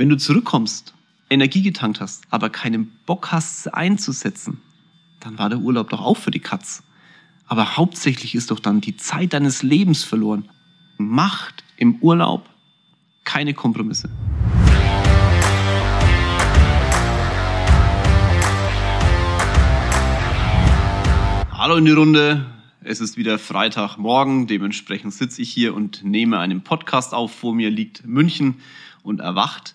Wenn 0.00 0.08
du 0.08 0.16
zurückkommst, 0.16 0.94
Energie 1.28 1.60
getankt 1.60 2.00
hast, 2.00 2.24
aber 2.30 2.48
keinen 2.48 2.90
Bock 3.04 3.32
hast, 3.32 3.64
sie 3.64 3.74
einzusetzen, 3.74 4.62
dann 5.20 5.36
war 5.36 5.50
der 5.50 5.58
Urlaub 5.58 5.90
doch 5.90 6.00
auch 6.00 6.16
für 6.16 6.30
die 6.30 6.40
Katz. 6.40 6.82
Aber 7.46 7.76
hauptsächlich 7.76 8.34
ist 8.34 8.50
doch 8.50 8.60
dann 8.60 8.80
die 8.80 8.96
Zeit 8.96 9.34
deines 9.34 9.62
Lebens 9.62 10.02
verloren. 10.02 10.48
Macht 10.96 11.64
im 11.76 11.96
Urlaub 11.96 12.48
keine 13.24 13.52
Kompromisse. 13.52 14.08
Hallo 21.52 21.76
in 21.76 21.84
die 21.84 21.90
Runde. 21.90 22.46
Es 22.82 23.02
ist 23.02 23.18
wieder 23.18 23.38
Freitagmorgen. 23.38 24.46
Dementsprechend 24.46 25.12
sitze 25.12 25.42
ich 25.42 25.52
hier 25.52 25.74
und 25.74 26.02
nehme 26.02 26.38
einen 26.38 26.62
Podcast 26.62 27.12
auf. 27.12 27.34
Vor 27.34 27.54
mir 27.54 27.68
liegt 27.68 28.06
München 28.06 28.62
und 29.02 29.20
erwacht. 29.20 29.74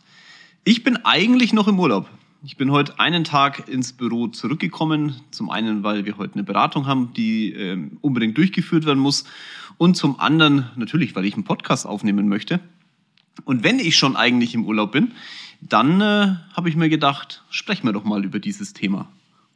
Ich 0.68 0.82
bin 0.82 0.98
eigentlich 1.06 1.54
noch 1.54 1.68
im 1.68 1.80
Urlaub. 1.80 2.10
Ich 2.44 2.58
bin 2.58 2.72
heute 2.72 3.00
einen 3.00 3.24
Tag 3.24 3.70
ins 3.70 3.94
Büro 3.94 4.30
zurückgekommen. 4.30 5.16
Zum 5.30 5.52
einen, 5.52 5.84
weil 5.84 6.06
wir 6.06 6.18
heute 6.18 6.34
eine 6.34 6.44
Beratung 6.44 6.88
haben, 6.88 7.14
die 7.14 7.54
äh, 7.54 7.78
unbedingt 8.02 8.36
durchgeführt 8.36 8.88
werden 8.88 8.98
muss. 8.98 9.26
Und 9.78 9.96
zum 9.96 10.20
anderen 10.20 10.72
natürlich, 10.76 11.16
weil 11.16 11.26
ich 11.26 11.36
einen 11.36 11.44
Podcast 11.44 11.86
aufnehmen 11.86 12.28
möchte. 12.28 12.62
Und 13.44 13.64
wenn 13.64 13.78
ich 13.78 13.96
schon 13.96 14.16
eigentlich 14.16 14.56
im 14.56 14.66
Urlaub 14.66 14.92
bin, 14.92 15.12
dann 15.62 16.02
äh, 16.02 16.34
habe 16.54 16.68
ich 16.68 16.76
mir 16.76 16.90
gedacht, 16.90 17.44
sprechen 17.52 17.86
wir 17.86 17.94
doch 17.94 18.04
mal 18.04 18.26
über 18.26 18.40
dieses 18.40 18.74
Thema. 18.74 19.08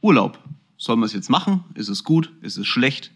Urlaub. 0.01 0.37
Soll 0.77 0.95
man 0.95 1.07
es 1.07 1.13
jetzt 1.13 1.31
machen? 1.31 1.63
Ist 1.73 1.89
es 1.89 2.03
gut? 2.03 2.31
Ist 2.43 2.57
es 2.57 2.67
schlecht? 2.67 3.09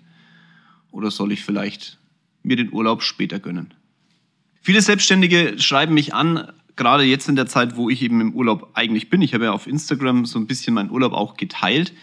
Oder 0.90 1.12
soll 1.12 1.32
ich 1.32 1.46
vielleicht 1.46 2.00
mir 2.42 2.56
den 2.56 2.74
Urlaub 2.74 3.04
später 3.04 3.38
gönnen? 3.38 3.72
Viele 4.64 4.82
Selbstständige 4.82 5.60
schreiben 5.60 5.94
mich 5.94 6.16
an, 6.16 6.52
gerade 6.76 7.04
jetzt 7.04 7.30
in 7.30 7.36
der 7.36 7.48
Zeit, 7.48 7.76
wo 7.76 7.90
ich 7.90 8.02
eben 8.02 8.22
im 8.22 8.34
Urlaub 8.34 8.72
eigentlich 8.74 9.10
bin. 9.10 9.22
Ich 9.22 9.34
habe 9.34 9.46
ja 9.46 9.52
auf 9.52 9.68
Instagram 9.68 10.26
so 10.26 10.40
ein 10.40 10.48
bisschen 10.48 10.74
meinen 10.74 10.92
Urlaub 10.92 11.14
auch 11.14 11.36
geteilt. 11.36 11.94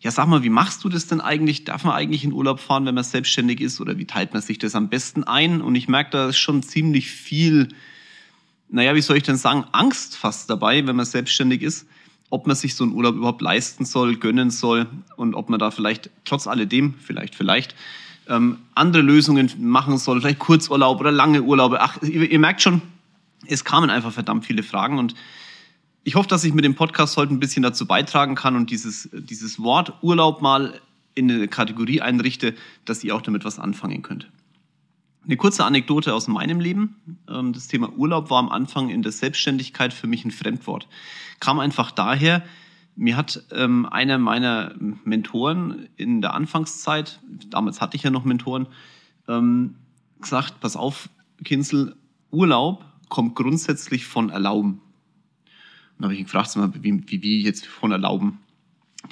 Ja, 0.00 0.10
sag 0.10 0.28
mal, 0.28 0.42
wie 0.42 0.50
machst 0.50 0.82
du 0.84 0.88
das 0.88 1.06
denn 1.06 1.20
eigentlich? 1.20 1.64
Darf 1.64 1.84
man 1.84 1.94
eigentlich 1.94 2.24
in 2.24 2.32
Urlaub 2.32 2.60
fahren, 2.60 2.86
wenn 2.86 2.94
man 2.94 3.04
selbstständig 3.04 3.60
ist? 3.60 3.80
Oder 3.80 3.98
wie 3.98 4.06
teilt 4.06 4.32
man 4.32 4.42
sich 4.42 4.58
das 4.58 4.74
am 4.74 4.88
besten 4.88 5.24
ein? 5.24 5.60
Und 5.60 5.74
ich 5.74 5.88
merke, 5.88 6.10
da 6.10 6.28
ist 6.28 6.38
schon 6.38 6.62
ziemlich 6.62 7.10
viel, 7.10 7.68
naja, 8.70 8.94
wie 8.94 9.02
soll 9.02 9.16
ich 9.16 9.22
denn 9.22 9.36
sagen, 9.36 9.64
Angst 9.72 10.16
fast 10.16 10.48
dabei, 10.48 10.86
wenn 10.86 10.96
man 10.96 11.06
selbstständig 11.06 11.62
ist 11.62 11.86
ob 12.30 12.46
man 12.46 12.56
sich 12.56 12.76
so 12.76 12.84
einen 12.84 12.94
Urlaub 12.94 13.16
überhaupt 13.16 13.42
leisten 13.42 13.84
soll, 13.84 14.16
gönnen 14.16 14.50
soll 14.50 14.86
und 15.16 15.34
ob 15.34 15.50
man 15.50 15.58
da 15.58 15.70
vielleicht 15.70 16.10
trotz 16.24 16.46
alledem, 16.46 16.94
vielleicht, 16.98 17.34
vielleicht, 17.34 17.74
ähm, 18.28 18.58
andere 18.74 19.02
Lösungen 19.02 19.50
machen 19.58 19.98
soll, 19.98 20.20
vielleicht 20.20 20.38
Kurzurlaub 20.38 21.00
oder 21.00 21.10
lange 21.10 21.42
Urlaube. 21.42 21.80
Ach, 21.80 22.00
ihr, 22.02 22.30
ihr 22.30 22.38
merkt 22.38 22.62
schon, 22.62 22.80
es 23.46 23.64
kamen 23.64 23.90
einfach 23.90 24.12
verdammt 24.12 24.44
viele 24.44 24.62
Fragen 24.62 24.98
und 24.98 25.14
ich 26.02 26.14
hoffe, 26.14 26.28
dass 26.28 26.44
ich 26.44 26.54
mit 26.54 26.64
dem 26.64 26.74
Podcast 26.74 27.16
heute 27.16 27.34
ein 27.34 27.40
bisschen 27.40 27.62
dazu 27.62 27.86
beitragen 27.86 28.34
kann 28.34 28.56
und 28.56 28.70
dieses, 28.70 29.10
dieses 29.12 29.60
Wort 29.62 30.02
Urlaub 30.02 30.40
mal 30.40 30.80
in 31.14 31.30
eine 31.30 31.48
Kategorie 31.48 32.00
einrichte, 32.00 32.54
dass 32.84 33.04
ihr 33.04 33.14
auch 33.14 33.22
damit 33.22 33.44
was 33.44 33.58
anfangen 33.58 34.02
könnt. 34.02 34.30
Eine 35.24 35.36
kurze 35.36 35.64
Anekdote 35.64 36.14
aus 36.14 36.28
meinem 36.28 36.60
Leben. 36.60 36.96
Ähm, 37.28 37.52
das 37.52 37.68
Thema 37.68 37.92
Urlaub 37.92 38.30
war 38.30 38.38
am 38.38 38.48
Anfang 38.48 38.88
in 38.88 39.02
der 39.02 39.12
Selbstständigkeit 39.12 39.92
für 39.92 40.06
mich 40.06 40.24
ein 40.24 40.30
Fremdwort. 40.30 40.88
Kam 41.40 41.58
einfach 41.58 41.90
daher, 41.90 42.42
mir 42.96 43.16
hat 43.16 43.44
ähm, 43.52 43.86
einer 43.86 44.18
meiner 44.18 44.74
Mentoren 45.04 45.88
in 45.96 46.22
der 46.22 46.34
Anfangszeit, 46.34 47.20
damals 47.48 47.80
hatte 47.80 47.96
ich 47.96 48.02
ja 48.02 48.10
noch 48.10 48.24
Mentoren, 48.24 48.68
ähm, 49.28 49.76
gesagt, 50.20 50.60
pass 50.60 50.76
auf, 50.76 51.10
Kinsel, 51.44 51.96
Urlaub 52.30 52.84
kommt 53.10 53.34
grundsätzlich 53.34 54.06
von 54.06 54.30
erlauben. 54.30 54.80
Und 55.96 55.98
da 55.98 56.04
habe 56.04 56.14
ich 56.14 56.20
ihn 56.20 56.24
gefragt, 56.24 56.56
wie, 56.82 57.02
wie, 57.06 57.22
wie 57.22 57.42
jetzt 57.42 57.66
von 57.66 57.92
erlauben? 57.92 58.38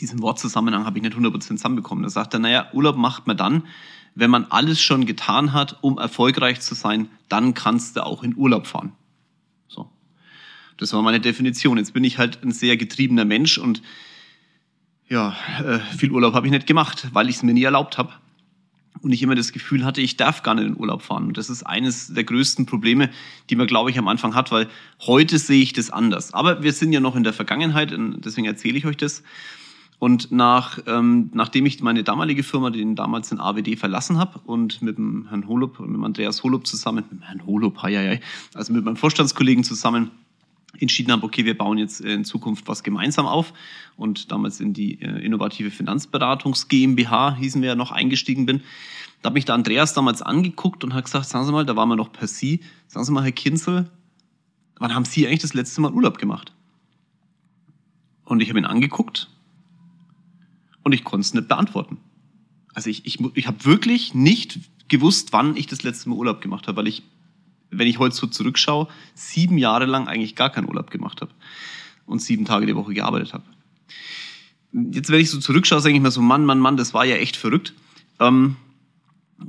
Diesen 0.00 0.22
Wortzusammenhang 0.22 0.86
habe 0.86 0.98
ich 0.98 1.02
nicht 1.02 1.16
100% 1.16 1.40
zusammenbekommen. 1.40 2.04
Da 2.04 2.10
sagt 2.10 2.32
er, 2.34 2.40
naja, 2.40 2.68
Urlaub 2.72 2.96
macht 2.96 3.26
man 3.26 3.36
dann, 3.36 3.64
wenn 4.14 4.30
man 4.30 4.46
alles 4.46 4.80
schon 4.80 5.06
getan 5.06 5.52
hat, 5.52 5.78
um 5.82 5.98
erfolgreich 5.98 6.60
zu 6.60 6.74
sein, 6.74 7.08
dann 7.28 7.54
kannst 7.54 7.96
du 7.96 8.04
auch 8.04 8.22
in 8.22 8.36
Urlaub 8.36 8.66
fahren. 8.66 8.92
So. 9.68 9.90
Das 10.76 10.92
war 10.92 11.02
meine 11.02 11.20
Definition. 11.20 11.78
Jetzt 11.78 11.92
bin 11.92 12.04
ich 12.04 12.18
halt 12.18 12.42
ein 12.42 12.52
sehr 12.52 12.76
getriebener 12.76 13.24
Mensch 13.24 13.58
und 13.58 13.82
ja, 15.08 15.36
äh, 15.64 15.78
viel 15.96 16.10
Urlaub 16.10 16.34
habe 16.34 16.46
ich 16.46 16.52
nicht 16.52 16.66
gemacht, 16.66 17.08
weil 17.12 17.28
ich 17.28 17.36
es 17.36 17.42
mir 17.42 17.54
nie 17.54 17.62
erlaubt 17.62 17.96
habe. 17.96 18.12
Und 19.02 19.12
ich 19.12 19.22
immer 19.22 19.34
das 19.34 19.52
Gefühl 19.52 19.84
hatte, 19.84 20.00
ich 20.00 20.16
darf 20.16 20.42
gar 20.42 20.54
nicht 20.54 20.66
in 20.66 20.76
Urlaub 20.76 21.02
fahren. 21.02 21.28
Und 21.28 21.38
das 21.38 21.50
ist 21.50 21.62
eines 21.62 22.08
der 22.08 22.24
größten 22.24 22.66
Probleme, 22.66 23.10
die 23.50 23.56
man, 23.56 23.66
glaube 23.66 23.90
ich, 23.90 23.98
am 23.98 24.08
Anfang 24.08 24.34
hat, 24.34 24.50
weil 24.50 24.68
heute 25.00 25.38
sehe 25.38 25.62
ich 25.62 25.72
das 25.72 25.90
anders. 25.90 26.34
Aber 26.34 26.62
wir 26.62 26.72
sind 26.72 26.92
ja 26.92 27.00
noch 27.00 27.16
in 27.16 27.24
der 27.24 27.32
Vergangenheit, 27.32 27.92
und 27.92 28.20
deswegen 28.24 28.46
erzähle 28.46 28.78
ich 28.78 28.86
euch 28.86 28.96
das. 28.96 29.22
Und 29.98 30.30
nach, 30.30 30.78
ähm, 30.86 31.30
nachdem 31.34 31.66
ich 31.66 31.82
meine 31.82 32.04
damalige 32.04 32.44
Firma, 32.44 32.70
den 32.70 32.94
damals 32.94 33.30
den 33.30 33.40
AWD, 33.40 33.76
verlassen 33.76 34.18
habe 34.18 34.38
und 34.44 34.80
mit 34.80 34.96
dem 34.96 35.26
Herrn 35.28 35.48
Holub 35.48 35.80
und 35.80 35.88
mit 35.88 35.96
dem 35.96 36.04
Andreas 36.04 36.44
Holub 36.44 36.66
zusammen, 36.66 37.04
mit 37.10 37.10
dem 37.10 37.22
Herrn 37.22 37.44
Holub, 37.46 37.82
hei, 37.82 37.94
hei, 37.94 38.20
also 38.54 38.72
mit 38.72 38.84
meinem 38.84 38.96
Vorstandskollegen 38.96 39.64
zusammen 39.64 40.12
entschieden 40.78 41.12
habe, 41.12 41.24
okay, 41.24 41.44
wir 41.44 41.56
bauen 41.56 41.78
jetzt 41.78 42.00
in 42.00 42.24
Zukunft 42.24 42.68
was 42.68 42.82
gemeinsam 42.82 43.26
auf 43.26 43.52
und 43.96 44.30
damals 44.30 44.60
in 44.60 44.74
die 44.74 45.00
äh, 45.00 45.24
innovative 45.24 45.70
Finanzberatungs 45.70 46.68
GmbH, 46.68 47.36
hießen 47.36 47.62
wir 47.62 47.70
ja 47.70 47.74
noch, 47.74 47.90
eingestiegen 47.90 48.46
bin, 48.46 48.62
da 49.22 49.28
hat 49.28 49.34
mich 49.34 49.44
der 49.44 49.54
Andreas 49.54 49.94
damals 49.94 50.22
angeguckt 50.22 50.84
und 50.84 50.94
hat 50.94 51.04
gesagt, 51.04 51.26
sagen 51.26 51.44
Sie 51.46 51.52
mal, 51.52 51.66
da 51.66 51.74
waren 51.74 51.88
wir 51.88 51.96
noch 51.96 52.12
per 52.12 52.28
Sie, 52.28 52.60
sagen 52.86 53.04
Sie 53.04 53.12
mal, 53.12 53.24
Herr 53.24 53.32
Kinzel, 53.32 53.90
wann 54.78 54.94
haben 54.94 55.04
Sie 55.04 55.26
eigentlich 55.26 55.40
das 55.40 55.54
letzte 55.54 55.80
Mal 55.80 55.92
Urlaub 55.92 56.18
gemacht? 56.18 56.52
Und 58.24 58.40
ich 58.40 58.50
habe 58.50 58.58
ihn 58.58 58.66
angeguckt 58.66 59.28
und 60.84 60.92
ich 60.92 61.02
konnte 61.02 61.22
es 61.22 61.34
nicht 61.34 61.48
beantworten. 61.48 61.98
Also 62.74 62.90
ich, 62.90 63.06
ich, 63.06 63.18
ich 63.34 63.46
habe 63.46 63.64
wirklich 63.64 64.14
nicht 64.14 64.60
gewusst, 64.88 65.32
wann 65.32 65.56
ich 65.56 65.66
das 65.66 65.82
letzte 65.82 66.08
Mal 66.08 66.16
Urlaub 66.16 66.40
gemacht 66.40 66.68
habe, 66.68 66.76
weil 66.76 66.86
ich, 66.86 67.02
wenn 67.70 67.86
ich 67.86 67.98
heute 67.98 68.14
so 68.14 68.26
zurückschaue, 68.26 68.88
sieben 69.14 69.58
Jahre 69.58 69.86
lang 69.86 70.08
eigentlich 70.08 70.34
gar 70.34 70.50
keinen 70.50 70.68
Urlaub 70.68 70.90
gemacht 70.90 71.20
habe 71.20 71.30
und 72.06 72.20
sieben 72.20 72.44
Tage 72.44 72.66
die 72.66 72.76
Woche 72.76 72.94
gearbeitet 72.94 73.34
habe. 73.34 73.44
Jetzt, 74.72 75.10
wenn 75.10 75.20
ich 75.20 75.30
so 75.30 75.38
zurückschaue, 75.38 75.82
denke 75.82 75.96
ich 75.96 76.02
mir 76.02 76.10
so, 76.10 76.20
Mann, 76.20 76.44
Mann, 76.44 76.58
Mann, 76.58 76.76
das 76.76 76.94
war 76.94 77.04
ja 77.04 77.16
echt 77.16 77.36
verrückt. 77.36 77.74
Ähm, 78.20 78.56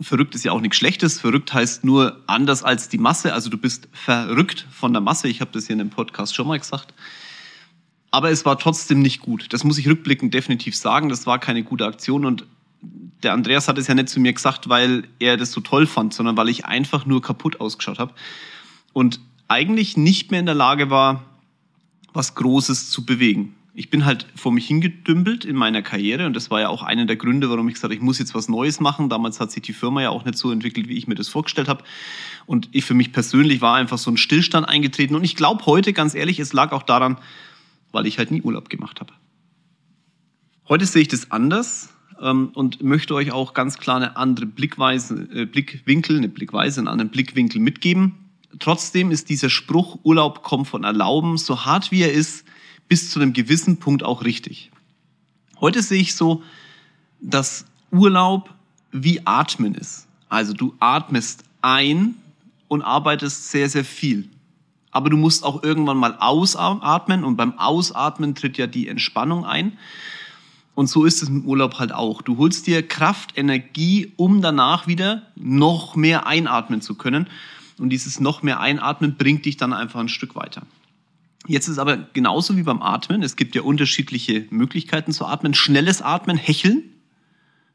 verrückt 0.01 0.35
ist 0.35 0.45
ja 0.45 0.51
auch 0.51 0.61
nichts 0.61 0.77
Schlechtes. 0.77 1.19
Verrückt 1.19 1.53
heißt 1.53 1.83
nur 1.83 2.21
anders 2.27 2.63
als 2.63 2.89
die 2.89 2.97
Masse. 2.97 3.33
Also 3.33 3.49
du 3.49 3.57
bist 3.57 3.89
verrückt 3.91 4.67
von 4.71 4.93
der 4.93 5.01
Masse. 5.01 5.27
Ich 5.27 5.41
habe 5.41 5.51
das 5.51 5.67
hier 5.67 5.73
in 5.73 5.79
dem 5.79 5.89
Podcast 5.89 6.35
schon 6.35 6.47
mal 6.47 6.59
gesagt. 6.59 6.93
Aber 8.11 8.31
es 8.31 8.45
war 8.45 8.57
trotzdem 8.57 9.01
nicht 9.01 9.21
gut. 9.21 9.51
Das 9.53 9.63
muss 9.63 9.77
ich 9.77 9.87
rückblickend 9.87 10.33
definitiv 10.33 10.75
sagen. 10.75 11.09
Das 11.09 11.27
war 11.27 11.39
keine 11.39 11.63
gute 11.63 11.85
Aktion 11.85 12.25
und 12.25 12.45
der 12.81 13.33
Andreas 13.33 13.67
hat 13.67 13.77
es 13.77 13.87
ja 13.87 13.95
nicht 13.95 14.09
zu 14.09 14.19
mir 14.19 14.33
gesagt, 14.33 14.69
weil 14.69 15.03
er 15.19 15.37
das 15.37 15.51
so 15.51 15.61
toll 15.61 15.87
fand, 15.87 16.13
sondern 16.13 16.37
weil 16.37 16.49
ich 16.49 16.65
einfach 16.65 17.05
nur 17.05 17.21
kaputt 17.21 17.59
ausgeschaut 17.59 17.99
habe 17.99 18.13
und 18.93 19.19
eigentlich 19.47 19.97
nicht 19.97 20.31
mehr 20.31 20.39
in 20.39 20.45
der 20.45 20.55
Lage 20.55 20.89
war, 20.89 21.23
was 22.13 22.35
Großes 22.35 22.89
zu 22.89 23.05
bewegen. 23.05 23.55
Ich 23.73 23.89
bin 23.89 24.03
halt 24.05 24.27
vor 24.35 24.51
mich 24.51 24.67
hingedümpelt 24.67 25.45
in 25.45 25.55
meiner 25.55 25.81
Karriere 25.81 26.25
und 26.25 26.35
das 26.35 26.51
war 26.51 26.59
ja 26.59 26.69
auch 26.69 26.83
einer 26.83 27.05
der 27.05 27.15
Gründe, 27.15 27.49
warum 27.49 27.67
ich 27.69 27.75
gesagt 27.75 27.91
habe, 27.91 27.95
ich 27.95 28.01
muss 28.01 28.19
jetzt 28.19 28.35
was 28.35 28.49
Neues 28.49 28.79
machen. 28.79 29.09
Damals 29.09 29.39
hat 29.39 29.51
sich 29.51 29.61
die 29.61 29.73
Firma 29.73 30.01
ja 30.01 30.09
auch 30.09 30.25
nicht 30.25 30.37
so 30.37 30.51
entwickelt, 30.51 30.89
wie 30.89 30.97
ich 30.97 31.07
mir 31.07 31.15
das 31.15 31.29
vorgestellt 31.29 31.69
habe. 31.69 31.83
Und 32.45 32.67
ich 32.71 32.83
für 32.83 32.93
mich 32.93 33.13
persönlich 33.13 33.61
war 33.61 33.75
einfach 33.75 33.97
so 33.97 34.11
ein 34.11 34.17
Stillstand 34.17 34.67
eingetreten. 34.67 35.15
Und 35.15 35.23
ich 35.23 35.35
glaube 35.35 35.65
heute, 35.65 35.93
ganz 35.93 36.13
ehrlich, 36.13 36.39
es 36.39 36.51
lag 36.51 36.71
auch 36.73 36.83
daran, 36.83 37.19
weil 37.91 38.05
ich 38.05 38.17
halt 38.17 38.31
nie 38.31 38.41
Urlaub 38.41 38.69
gemacht 38.69 38.99
habe. 38.99 39.13
Heute 40.67 40.85
sehe 40.85 41.03
ich 41.03 41.07
das 41.07 41.31
anders 41.31 41.89
ähm, 42.21 42.51
und 42.53 42.81
möchte 42.83 43.15
euch 43.15 43.31
auch 43.31 43.53
ganz 43.53 43.77
klar 43.77 43.97
eine 43.97 44.17
andere 44.17 44.45
Blickweise, 44.45 45.27
äh, 45.33 45.45
Blickwinkel, 45.45 46.17
eine 46.17 46.29
Blickweise, 46.29 46.81
einen 46.81 46.87
anderen 46.87 47.11
Blickwinkel 47.11 47.61
mitgeben. 47.61 48.15
Trotzdem 48.59 49.11
ist 49.11 49.29
dieser 49.29 49.49
Spruch, 49.49 49.99
Urlaub 50.03 50.43
kommt 50.43 50.67
von 50.67 50.83
Erlauben, 50.83 51.37
so 51.37 51.65
hart 51.65 51.91
wie 51.91 52.01
er 52.01 52.11
ist, 52.11 52.45
bis 52.87 53.11
zu 53.11 53.19
einem 53.19 53.33
gewissen 53.33 53.77
Punkt 53.77 54.03
auch 54.03 54.23
richtig. 54.23 54.71
Heute 55.59 55.81
sehe 55.81 56.01
ich 56.01 56.15
so, 56.15 56.43
dass 57.21 57.65
Urlaub 57.91 58.53
wie 58.91 59.21
Atmen 59.25 59.75
ist. 59.75 60.07
Also 60.29 60.53
du 60.53 60.73
atmest 60.79 61.43
ein 61.61 62.15
und 62.67 62.81
arbeitest 62.81 63.51
sehr, 63.51 63.69
sehr 63.69 63.85
viel 63.85 64.29
aber 64.91 65.09
du 65.09 65.17
musst 65.17 65.43
auch 65.43 65.63
irgendwann 65.63 65.97
mal 65.97 66.15
ausatmen 66.19 67.23
und 67.23 67.37
beim 67.37 67.57
Ausatmen 67.57 68.35
tritt 68.35 68.57
ja 68.57 68.67
die 68.67 68.87
Entspannung 68.87 69.45
ein. 69.45 69.77
Und 70.79 70.87
so 70.87 71.03
ist 71.03 71.21
es 71.21 71.27
im 71.27 71.43
Urlaub 71.43 71.77
halt 71.77 71.91
auch. 71.91 72.21
Du 72.21 72.37
holst 72.37 72.65
dir 72.65 72.87
Kraft, 72.87 73.37
Energie, 73.37 74.13
um 74.15 74.41
danach 74.41 74.87
wieder 74.87 75.23
noch 75.35 75.97
mehr 75.97 76.25
einatmen 76.25 76.79
zu 76.79 76.95
können. 76.95 77.27
Und 77.79 77.89
dieses 77.89 78.21
noch 78.21 78.43
mehr 78.43 78.61
Einatmen 78.61 79.17
bringt 79.17 79.43
dich 79.43 79.57
dann 79.57 79.73
einfach 79.73 79.99
ein 79.99 80.07
Stück 80.07 80.37
weiter. 80.37 80.61
Jetzt 81.47 81.67
ist 81.67 81.79
aber 81.79 81.97
genauso 82.13 82.55
wie 82.55 82.63
beim 82.63 82.81
Atmen. 82.81 83.23
Es 83.23 83.35
gibt 83.35 83.55
ja 83.55 83.63
unterschiedliche 83.63 84.45
Möglichkeiten 84.51 85.11
zu 85.11 85.25
atmen. 85.25 85.53
Schnelles 85.53 86.01
Atmen, 86.01 86.37
Hecheln. 86.37 86.83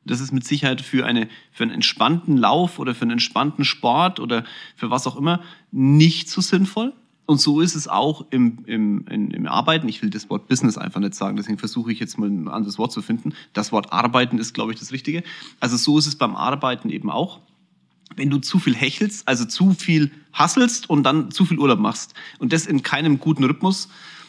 Das 0.06 0.22
ist 0.22 0.32
mit 0.32 0.46
Sicherheit 0.46 0.80
für, 0.80 1.04
eine, 1.04 1.28
für 1.52 1.64
einen 1.64 1.72
entspannten 1.72 2.38
Lauf 2.38 2.78
oder 2.78 2.94
für 2.94 3.02
einen 3.02 3.10
entspannten 3.10 3.66
Sport 3.66 4.18
oder 4.18 4.44
für 4.76 4.88
was 4.88 5.06
auch 5.06 5.16
immer 5.16 5.42
nicht 5.70 6.30
so 6.30 6.40
sinnvoll. 6.40 6.94
Und 7.26 7.40
so 7.40 7.60
ist 7.60 7.74
es 7.74 7.88
auch 7.88 8.26
im, 8.30 8.58
im, 8.66 9.06
im, 9.08 9.30
im 9.30 9.46
Arbeiten. 9.46 9.88
Ich 9.88 10.02
will 10.02 10.10
das 10.10 10.28
Wort 10.28 10.46
Business 10.46 10.76
einfach 10.76 11.00
nicht 11.00 11.14
sagen, 11.14 11.36
deswegen 11.36 11.58
versuche 11.58 11.90
ich 11.90 11.98
jetzt 11.98 12.18
mal 12.18 12.28
ein 12.28 12.48
anderes 12.48 12.78
Wort 12.78 12.92
zu 12.92 13.00
finden. 13.00 13.32
Das 13.54 13.72
Wort 13.72 13.92
Arbeiten 13.92 14.38
ist, 14.38 14.52
glaube 14.52 14.72
ich, 14.72 14.78
das 14.78 14.92
Richtige. 14.92 15.22
Also 15.58 15.76
so 15.76 15.98
ist 15.98 16.06
es 16.06 16.16
beim 16.16 16.36
Arbeiten 16.36 16.90
eben 16.90 17.10
auch. 17.10 17.40
Wenn 18.16 18.28
du 18.28 18.38
zu 18.38 18.58
viel 18.58 18.74
hechelst, 18.74 19.26
also 19.26 19.46
zu 19.46 19.72
viel 19.72 20.10
hasselst 20.32 20.90
und 20.90 21.02
dann 21.04 21.30
zu 21.30 21.46
viel 21.46 21.58
Urlaub 21.58 21.78
machst 21.78 22.14
und 22.38 22.52
das 22.52 22.66
in 22.66 22.82
keinem 22.82 23.18
guten 23.18 23.44
Rhythmus, 23.44 23.88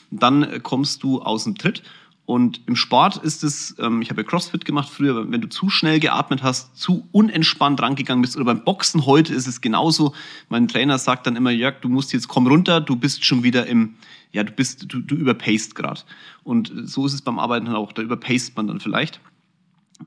dann 0.10 0.64
kommst 0.64 1.04
du 1.04 1.22
aus 1.22 1.44
dem 1.44 1.58
Tritt 1.58 1.84
und 2.26 2.62
im 2.66 2.76
Sport 2.76 3.18
ist 3.18 3.44
es, 3.44 3.76
ähm, 3.78 4.02
ich 4.02 4.10
habe 4.10 4.22
ja 4.22 4.28
CrossFit 4.28 4.66
gemacht 4.66 4.90
früher, 4.90 5.32
wenn 5.32 5.42
du 5.42 5.48
zu 5.48 5.70
schnell 5.70 6.00
geatmet 6.00 6.42
hast, 6.42 6.76
zu 6.76 7.08
unentspannt 7.12 7.80
rangegangen 7.82 8.24
bist 8.24 8.36
oder 8.36 8.46
beim 8.46 8.64
Boxen 8.64 9.06
heute 9.06 9.34
ist 9.34 9.46
es 9.46 9.62
genauso. 9.62 10.14
Mein 10.50 10.68
Trainer 10.68 10.98
sagt 10.98 11.28
dann 11.28 11.36
immer, 11.36 11.52
Jörg, 11.52 11.82
du 11.82 11.90
musst 11.90 12.14
jetzt 12.14 12.28
komm 12.28 12.48
runter, 12.48 12.82
du 12.82 12.96
bist 12.96 13.26
schon 13.26 13.44
wieder 13.44 13.68
im, 13.68 13.96
ja, 14.32 14.44
du 14.44 14.52
bist, 14.52 14.92
du, 14.92 15.00
du 15.02 15.16
überpaced 15.16 15.76
gerade. 15.76 16.02
Und 16.44 16.72
so 16.86 17.06
ist 17.06 17.14
es 17.14 17.22
beim 17.22 17.38
Arbeiten 17.38 17.68
auch, 17.70 17.94
da 17.94 18.02
überpaced 18.02 18.58
man 18.58 18.68
dann 18.68 18.80
vielleicht. 18.80 19.20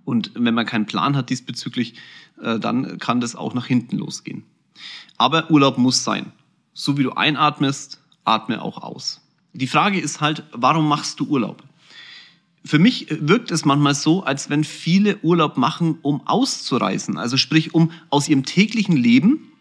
Und 0.05 0.33
wenn 0.35 0.55
man 0.55 0.67
keinen 0.67 0.87
Plan 0.87 1.17
hat 1.17 1.31
diesbezüglich, 1.31 1.95
äh, 2.43 2.59
dann 2.59 2.99
kann 2.99 3.21
das 3.21 3.37
auch 3.37 3.55
nach 3.55 3.67
hinten 3.67 3.97
losgehen. 3.97 4.43
Aber 5.19 5.51
Urlaub 5.53 5.79
muss 5.79 6.03
sein. 6.03 6.33
So 6.75 6.99
wie 6.99 7.05
du 7.05 7.13
einatmest, 7.13 8.01
atme 8.25 8.61
auch 8.61 8.83
aus. 8.83 9.21
Die 9.53 9.67
Frage 9.67 10.01
ist 10.01 10.21
halt, 10.21 10.43
warum 10.53 10.89
machst 10.89 11.21
du 11.21 11.27
Urlaub? 11.27 11.63
Für 12.65 12.79
mich 12.79 13.07
wirkt 13.11 13.51
es 13.51 13.65
manchmal 13.65 13.95
so, 13.95 14.25
als 14.25 14.51
wenn 14.51 14.65
viele 14.65 15.19
Urlaub 15.19 15.57
machen, 15.57 15.99
um 16.03 16.27
auszureisen. 16.27 17.17
Also 17.17 17.37
sprich, 17.37 17.75
um 17.75 17.93
aus 18.11 18.29
ihrem 18.29 18.45
täglichen 18.45 18.97
Leben, 18.97 19.53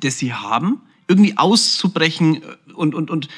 das 0.00 0.18
sie 0.18 0.34
haben, 0.34 0.80
irgendwie 1.08 1.36
auszubrechen 1.36 2.42
und, 2.74 2.94
und, 2.94 3.10
und 3.10 3.28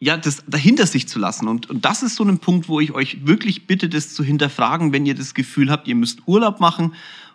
ja, 0.00 0.16
das 0.16 0.42
dahinter 0.48 0.86
sich 0.86 1.06
zu 1.06 1.18
lassen. 1.18 1.46
Und, 1.46 1.70
und 1.70 1.84
das 1.84 2.02
ist 2.02 2.16
so 2.16 2.24
ein 2.24 2.38
Punkt, 2.38 2.68
wo 2.68 2.80
ich 2.80 2.92
euch 2.92 3.26
wirklich 3.26 3.66
bitte, 3.66 3.88
das 3.88 4.14
zu 4.14 4.24
hinterfragen, 4.24 4.92
wenn 4.92 5.06
ihr 5.06 5.14
das 5.14 5.34
Gefühl 5.34 5.70
habt, 5.70 5.86
ihr 5.86 5.94
müsst 5.94 6.22
Urlaub 6.26 6.58
machen, 6.58 6.94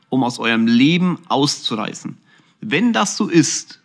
um 0.09 0.23
aus 0.23 0.39
eurem 0.39 0.67
Leben 0.67 1.19
auszureisen. 1.29 2.17
Wenn 2.59 2.91
das 2.91 3.15
so 3.15 3.27
ist, 3.29 3.81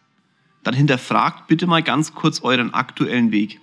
dann 0.64 0.74
hinterfragt 0.74 1.46
bitte 1.46 1.66
mal 1.66 1.82
ganz 1.82 2.14
kurz 2.14 2.40
euren 2.42 2.74
aktuellen 2.74 3.30
Weg. 3.30 3.60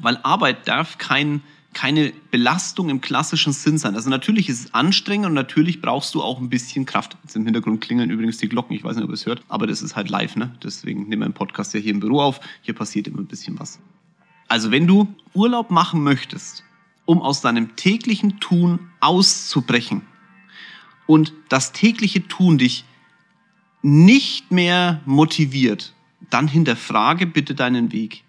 Weil 0.00 0.18
Arbeit 0.22 0.68
darf 0.68 0.98
kein 0.98 1.42
keine 1.74 2.12
Belastung 2.30 2.88
im 2.88 3.00
klassischen 3.00 3.52
Sinn 3.52 3.78
sein. 3.78 3.94
Also 3.94 4.10
natürlich 4.10 4.48
ist 4.48 4.64
es 4.64 4.74
anstrengend 4.74 5.26
und 5.26 5.34
natürlich 5.34 5.80
brauchst 5.80 6.14
du 6.14 6.22
auch 6.22 6.40
ein 6.40 6.48
bisschen 6.48 6.86
Kraft. 6.86 7.16
Jetzt 7.22 7.36
im 7.36 7.44
Hintergrund 7.44 7.80
klingeln 7.80 8.10
übrigens 8.10 8.38
die 8.38 8.48
Glocken, 8.48 8.74
ich 8.74 8.84
weiß 8.84 8.96
nicht, 8.96 9.04
ob 9.04 9.10
ihr 9.10 9.14
es 9.14 9.26
hört, 9.26 9.42
aber 9.48 9.66
das 9.66 9.82
ist 9.82 9.94
halt 9.94 10.08
live, 10.08 10.36
ne? 10.36 10.54
Deswegen 10.62 11.08
nehmen 11.08 11.22
wir 11.22 11.26
einen 11.26 11.34
Podcast 11.34 11.74
ja 11.74 11.80
hier 11.80 11.92
im 11.92 12.00
Büro 12.00 12.20
auf. 12.20 12.40
Hier 12.62 12.74
passiert 12.74 13.06
immer 13.06 13.18
ein 13.18 13.26
bisschen 13.26 13.58
was. 13.60 13.78
Also 14.48 14.70
wenn 14.70 14.86
du 14.86 15.14
Urlaub 15.34 15.70
machen 15.70 16.02
möchtest, 16.02 16.64
um 17.04 17.22
aus 17.22 17.42
deinem 17.42 17.76
täglichen 17.76 18.40
Tun 18.40 18.90
auszubrechen 19.00 20.02
und 21.06 21.32
das 21.48 21.72
tägliche 21.72 22.26
Tun 22.26 22.58
dich 22.58 22.84
nicht 23.82 24.50
mehr 24.50 25.00
motiviert, 25.04 25.94
dann 26.30 26.48
hinterfrage 26.48 27.26
bitte 27.26 27.54
deinen 27.54 27.92
Weg. 27.92 28.24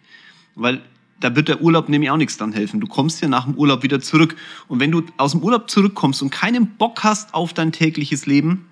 Weil 0.55 0.81
da 1.19 1.35
wird 1.35 1.47
der 1.47 1.61
Urlaub 1.61 1.89
nämlich 1.89 2.09
auch 2.09 2.17
nichts 2.17 2.37
dann 2.37 2.53
helfen. 2.53 2.79
Du 2.79 2.87
kommst 2.87 3.21
ja 3.21 3.27
nach 3.27 3.45
dem 3.45 3.55
Urlaub 3.55 3.83
wieder 3.83 3.99
zurück. 3.99 4.35
Und 4.67 4.79
wenn 4.79 4.91
du 4.91 5.03
aus 5.17 5.31
dem 5.31 5.43
Urlaub 5.43 5.69
zurückkommst 5.69 6.21
und 6.21 6.29
keinen 6.29 6.77
Bock 6.77 7.03
hast 7.03 7.33
auf 7.33 7.53
dein 7.53 7.71
tägliches 7.71 8.25
Leben, 8.25 8.65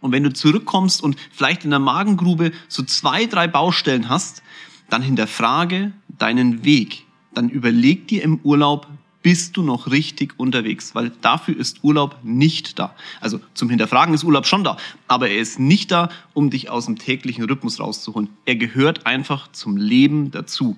und 0.00 0.12
wenn 0.12 0.22
du 0.22 0.32
zurückkommst 0.32 1.02
und 1.02 1.16
vielleicht 1.32 1.64
in 1.64 1.70
der 1.70 1.78
Magengrube 1.78 2.52
so 2.68 2.82
zwei, 2.82 3.26
drei 3.26 3.48
Baustellen 3.48 4.08
hast, 4.08 4.42
dann 4.88 5.02
hinterfrage 5.02 5.92
deinen 6.08 6.64
Weg. 6.64 7.04
Dann 7.34 7.48
überleg 7.48 8.06
dir 8.06 8.22
im 8.22 8.38
Urlaub, 8.42 8.86
bist 9.26 9.56
du 9.56 9.64
noch 9.64 9.90
richtig 9.90 10.38
unterwegs, 10.38 10.94
weil 10.94 11.10
dafür 11.20 11.56
ist 11.56 11.82
Urlaub 11.82 12.20
nicht 12.22 12.78
da. 12.78 12.94
Also 13.20 13.40
zum 13.54 13.68
Hinterfragen 13.68 14.14
ist 14.14 14.22
Urlaub 14.22 14.46
schon 14.46 14.62
da, 14.62 14.76
aber 15.08 15.28
er 15.28 15.38
ist 15.38 15.58
nicht 15.58 15.90
da, 15.90 16.10
um 16.32 16.48
dich 16.48 16.70
aus 16.70 16.86
dem 16.86 16.96
täglichen 16.96 17.42
Rhythmus 17.42 17.80
rauszuholen. 17.80 18.28
Er 18.44 18.54
gehört 18.54 19.04
einfach 19.04 19.50
zum 19.50 19.76
Leben 19.76 20.30
dazu. 20.30 20.76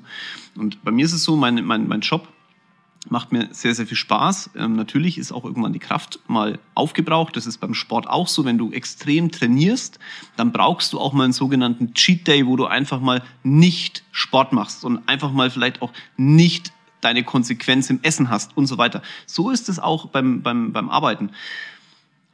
Und 0.56 0.82
bei 0.82 0.90
mir 0.90 1.04
ist 1.04 1.12
es 1.12 1.24
so, 1.24 1.36
mein, 1.36 1.62
mein, 1.62 1.88
mein 1.88 2.00
Job 2.00 2.26
macht 3.10 3.32
mir 3.32 3.50
sehr, 3.52 3.74
sehr 3.74 3.86
viel 3.86 3.98
Spaß. 3.98 4.52
Ähm, 4.56 4.76
natürlich 4.76 5.18
ist 5.18 5.30
auch 5.30 5.44
irgendwann 5.44 5.74
die 5.74 5.78
Kraft 5.78 6.18
mal 6.26 6.58
aufgebraucht. 6.74 7.36
Das 7.36 7.46
ist 7.46 7.58
beim 7.58 7.74
Sport 7.74 8.08
auch 8.08 8.28
so. 8.28 8.46
Wenn 8.46 8.56
du 8.56 8.72
extrem 8.72 9.30
trainierst, 9.30 9.98
dann 10.36 10.52
brauchst 10.52 10.94
du 10.94 11.00
auch 11.00 11.12
mal 11.12 11.24
einen 11.24 11.34
sogenannten 11.34 11.92
Cheat 11.92 12.26
Day, 12.26 12.46
wo 12.46 12.56
du 12.56 12.64
einfach 12.64 13.00
mal 13.00 13.22
nicht 13.42 14.04
Sport 14.10 14.54
machst 14.54 14.86
und 14.86 15.06
einfach 15.06 15.32
mal 15.32 15.50
vielleicht 15.50 15.82
auch 15.82 15.92
nicht 16.16 16.72
deine 17.00 17.24
Konsequenz 17.24 17.90
im 17.90 18.00
Essen 18.02 18.30
hast 18.30 18.56
und 18.56 18.66
so 18.66 18.78
weiter. 18.78 19.02
So 19.26 19.50
ist 19.50 19.68
es 19.68 19.78
auch 19.78 20.06
beim, 20.06 20.42
beim, 20.42 20.72
beim 20.72 20.90
Arbeiten. 20.90 21.30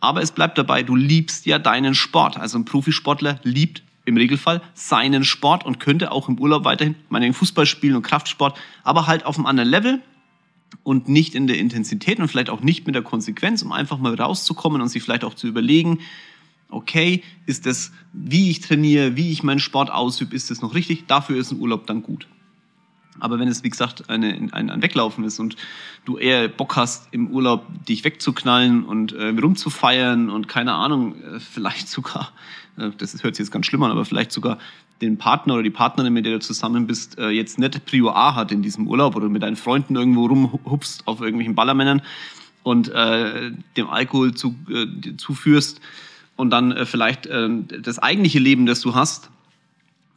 Aber 0.01 0.23
es 0.23 0.33
bleibt 0.33 0.59
dabei, 0.59 0.83
du 0.83 0.97
liebst 0.97 1.47
ja 1.47 1.59
deinen 1.59 1.95
Sport. 1.95 2.37
Also 2.37 2.59
ein 2.59 2.65
Profisportler 2.65 3.41
liebt 3.43 3.83
im 4.05 4.17
Regelfall 4.17 4.61
seinen 4.75 5.25
Sport 5.25 5.65
und 5.65 5.81
könnte 5.81 6.13
auch 6.13 6.29
im 6.29 6.39
Urlaub 6.39 6.65
weiterhin 6.65 6.95
meinen 7.09 7.33
Fußball 7.33 7.67
spielen 7.67 7.97
und 7.97 8.03
Kraftsport, 8.03 8.59
aber 8.83 9.07
halt 9.07 9.25
auf 9.25 9.37
einem 9.37 9.47
anderen 9.47 9.71
Level 9.71 10.03
und 10.83 11.09
nicht 11.09 11.35
in 11.35 11.47
der 11.47 11.59
Intensität 11.59 12.19
und 12.19 12.29
vielleicht 12.29 12.51
auch 12.51 12.61
nicht 12.61 12.87
mit 12.87 12.95
der 12.95 13.03
Konsequenz, 13.03 13.63
um 13.63 13.73
einfach 13.73 13.99
mal 13.99 14.15
rauszukommen 14.15 14.83
und 14.83 14.89
sich 14.89 15.03
vielleicht 15.03 15.25
auch 15.25 15.35
zu 15.35 15.47
überlegen, 15.47 16.01
okay, 16.69 17.23
ist 17.47 17.67
das, 17.67 17.93
wie 18.13 18.51
ich 18.51 18.61
trainiere, 18.61 19.17
wie 19.17 19.31
ich 19.31 19.43
meinen 19.43 19.61
Sport 19.61 19.91
ausübe, 19.91 20.35
ist 20.35 20.51
das 20.51 20.61
noch 20.61 20.75
richtig? 20.75 21.07
Dafür 21.07 21.37
ist 21.39 21.53
ein 21.53 21.61
Urlaub 21.61 21.87
dann 21.87 22.03
gut. 22.03 22.27
Aber 23.21 23.39
wenn 23.39 23.49
es, 23.49 23.63
wie 23.63 23.71
gesagt, 23.71 24.11
eine, 24.11 24.49
ein, 24.53 24.71
ein 24.71 24.83
Weglaufen 24.83 25.25
ist 25.25 25.39
und 25.39 25.57
du 26.05 26.19
eher 26.19 26.49
Bock 26.49 26.77
hast, 26.77 27.09
im 27.13 27.29
Urlaub 27.29 27.67
dich 27.87 28.05
wegzuknallen 28.05 28.85
und 28.85 29.13
äh, 29.13 29.29
rumzufeiern 29.29 30.31
und 30.31 30.49
keine 30.49 30.75
Ahnung, 30.75 31.15
äh, 31.23 31.41
vielleicht 31.41 31.89
sogar, 31.89 32.33
äh, 32.77 32.91
das 32.99 33.23
hört 33.23 33.37
sich 33.37 33.45
jetzt 33.45 33.53
ganz 33.53 33.67
schlimm 33.67 33.83
an, 33.83 33.91
aber 33.91 34.05
vielleicht 34.05 34.33
sogar 34.33 34.59
den 35.01 35.19
Partner 35.19 35.55
oder 35.55 35.63
die 35.63 35.71
Partnerin, 35.71 36.13
mit 36.13 36.25
der 36.25 36.35
du 36.35 36.41
zusammen 36.41 36.87
bist, 36.87 37.19
äh, 37.19 37.29
jetzt 37.29 37.59
nicht 37.59 37.85
Prio 37.87 38.11
A 38.11 38.35
hat 38.35 38.53
in 38.53 38.63
diesem 38.63 38.87
Urlaub 38.87 39.17
oder 39.17 39.29
mit 39.29 39.43
deinen 39.43 39.57
Freunden 39.57 39.97
irgendwo 39.97 40.27
rumhupst 40.27 41.07
auf 41.07 41.21
irgendwelchen 41.21 41.55
Ballermännern 41.55 42.03
und 42.63 42.89
äh, 42.89 43.53
dem 43.77 43.89
Alkohol 43.89 44.35
zu, 44.35 44.57
äh, 44.71 45.17
zuführst 45.17 45.81
und 46.37 46.51
dann 46.51 46.73
äh, 46.73 46.87
vielleicht 46.87 47.27
äh, 47.27 47.49
das 47.81 47.99
eigentliche 47.99 48.39
Leben, 48.39 48.67
das 48.67 48.81
du 48.81 48.95
hast, 48.95 49.31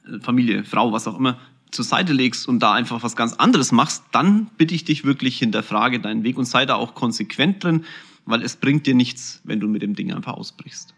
äh, 0.07 0.19
Familie, 0.19 0.63
Frau, 0.63 0.91
was 0.91 1.07
auch 1.07 1.17
immer, 1.17 1.37
zur 1.71 1.85
Seite 1.85 2.13
legst 2.13 2.47
und 2.47 2.59
da 2.59 2.73
einfach 2.73 3.03
was 3.03 3.15
ganz 3.15 3.33
anderes 3.33 3.71
machst, 3.71 4.03
dann 4.11 4.49
bitte 4.57 4.73
ich 4.73 4.85
dich 4.85 5.03
wirklich, 5.03 5.37
hinterfrage 5.39 5.99
deinen 5.99 6.23
Weg 6.23 6.37
und 6.37 6.45
sei 6.45 6.65
da 6.65 6.75
auch 6.75 6.95
konsequent 6.95 7.63
drin, 7.63 7.85
weil 8.25 8.41
es 8.41 8.55
bringt 8.55 8.85
dir 8.87 8.95
nichts, 8.95 9.41
wenn 9.43 9.59
du 9.59 9.67
mit 9.67 9.81
dem 9.81 9.95
Ding 9.95 10.13
einfach 10.13 10.33
ausbrichst. 10.33 10.93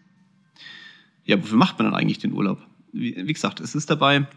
Ja, 1.26 1.42
wofür 1.42 1.58
macht 1.58 1.78
man 1.80 1.86
dann 1.86 1.96
eigentlich 1.96 2.20
den 2.20 2.34
Urlaub? 2.34 2.62
Wie, 2.92 3.16
wie 3.16 3.34
gesagt, 3.34 3.60
es 3.60 3.76
ist 3.76 3.90
dabei, 3.90 4.28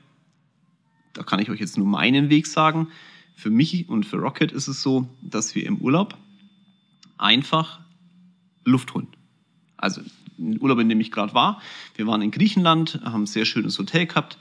da 1.13 1.23
kann 1.23 1.41
ich 1.41 1.51
euch 1.51 1.61
jetzt 1.61 1.79
nur 1.79 1.87
meinen 1.87 2.31
Weg 2.31 2.47
sagen. 2.47 2.89
Für 3.35 3.51
mich 3.51 3.89
und 3.89 4.05
für 4.05 4.17
Rocket 4.17 4.53
ist 4.53 4.69
es 4.69 4.83
so, 4.83 5.09
dass 5.23 5.55
wir 5.55 5.67
im 5.67 5.79
Urlaub 5.79 6.17
einfach 7.19 7.81
Luft 8.65 8.95
holen. 8.95 9.09
Also 9.77 10.03
im 10.39 10.59
Urlaub, 10.59 10.79
in 10.79 10.89
dem 10.89 11.01
ich 11.01 11.11
gerade 11.11 11.35
war. 11.35 11.61
Wir 11.97 12.07
waren 12.07 12.23
in 12.23 12.31
Griechenland, 12.31 13.01
haben 13.05 13.23
ein 13.23 13.27
sehr 13.27 13.45
schönes 13.45 13.79
Hotel 13.79 14.07
gehabt. 14.07 14.39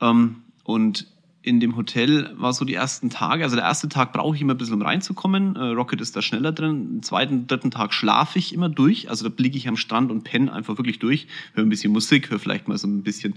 Ähm, 0.00 0.42
und 0.64 1.06
in 1.44 1.60
dem 1.60 1.76
Hotel 1.76 2.30
war 2.38 2.54
so 2.54 2.64
die 2.64 2.72
ersten 2.72 3.10
Tage, 3.10 3.44
also 3.44 3.54
der 3.54 3.66
erste 3.66 3.90
Tag 3.90 4.14
brauche 4.14 4.34
ich 4.34 4.40
immer 4.40 4.54
ein 4.54 4.58
bisschen, 4.58 4.76
um 4.76 4.82
reinzukommen. 4.82 5.56
Äh, 5.56 5.72
Rocket 5.72 6.00
ist 6.00 6.16
da 6.16 6.22
schneller 6.22 6.52
drin. 6.52 6.94
Den 6.94 7.02
zweiten, 7.02 7.46
dritten 7.46 7.70
Tag 7.70 7.92
schlafe 7.92 8.38
ich 8.38 8.54
immer 8.54 8.70
durch. 8.70 9.10
Also 9.10 9.24
da 9.24 9.28
blicke 9.28 9.58
ich 9.58 9.68
am 9.68 9.76
Strand 9.76 10.10
und 10.10 10.24
penne 10.24 10.50
einfach 10.50 10.78
wirklich 10.78 11.00
durch. 11.00 11.26
Höre 11.52 11.64
ein 11.64 11.68
bisschen 11.68 11.92
Musik, 11.92 12.30
höre 12.30 12.38
vielleicht 12.38 12.66
mal 12.66 12.78
so 12.78 12.88
ein 12.88 13.02
bisschen 13.02 13.34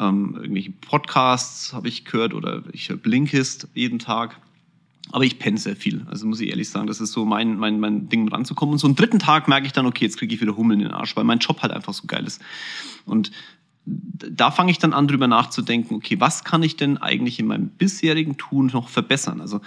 ähm, 0.00 0.34
irgendwelche 0.36 0.72
Podcasts 0.72 1.72
habe 1.72 1.86
ich 1.86 2.04
gehört 2.04 2.34
oder 2.34 2.64
ich 2.72 2.88
höre 2.88 2.96
Blinkist 2.96 3.68
jeden 3.74 4.00
Tag. 4.00 4.40
Aber 5.12 5.24
ich 5.24 5.38
penne 5.38 5.58
sehr 5.58 5.76
viel. 5.76 6.04
Also 6.08 6.26
muss 6.26 6.40
ich 6.40 6.48
ehrlich 6.50 6.70
sagen, 6.70 6.88
das 6.88 7.00
ist 7.00 7.12
so 7.12 7.24
mein, 7.24 7.56
mein, 7.56 7.78
mein 7.78 8.08
Ding, 8.08 8.28
ranzukommen. 8.28 8.72
Und 8.72 8.78
so 8.78 8.88
einen 8.88 8.96
dritten 8.96 9.20
Tag 9.20 9.46
merke 9.46 9.66
ich 9.66 9.72
dann, 9.72 9.86
okay, 9.86 10.04
jetzt 10.04 10.16
kriege 10.16 10.34
ich 10.34 10.40
wieder 10.40 10.56
Hummeln 10.56 10.80
in 10.80 10.88
den 10.88 10.94
Arsch, 10.94 11.14
weil 11.16 11.24
mein 11.24 11.38
Job 11.38 11.62
halt 11.62 11.72
einfach 11.72 11.92
so 11.92 12.06
geil 12.06 12.24
ist. 12.24 12.40
Und 13.04 13.30
da 13.84 14.50
fange 14.50 14.70
ich 14.70 14.78
dann 14.78 14.92
an, 14.92 15.08
drüber 15.08 15.26
nachzudenken, 15.26 15.94
okay, 15.96 16.20
was 16.20 16.44
kann 16.44 16.62
ich 16.62 16.76
denn 16.76 16.98
eigentlich 16.98 17.38
in 17.38 17.46
meinem 17.46 17.68
bisherigen 17.68 18.36
Tun 18.36 18.70
noch 18.72 18.88
verbessern? 18.88 19.40
Also, 19.40 19.60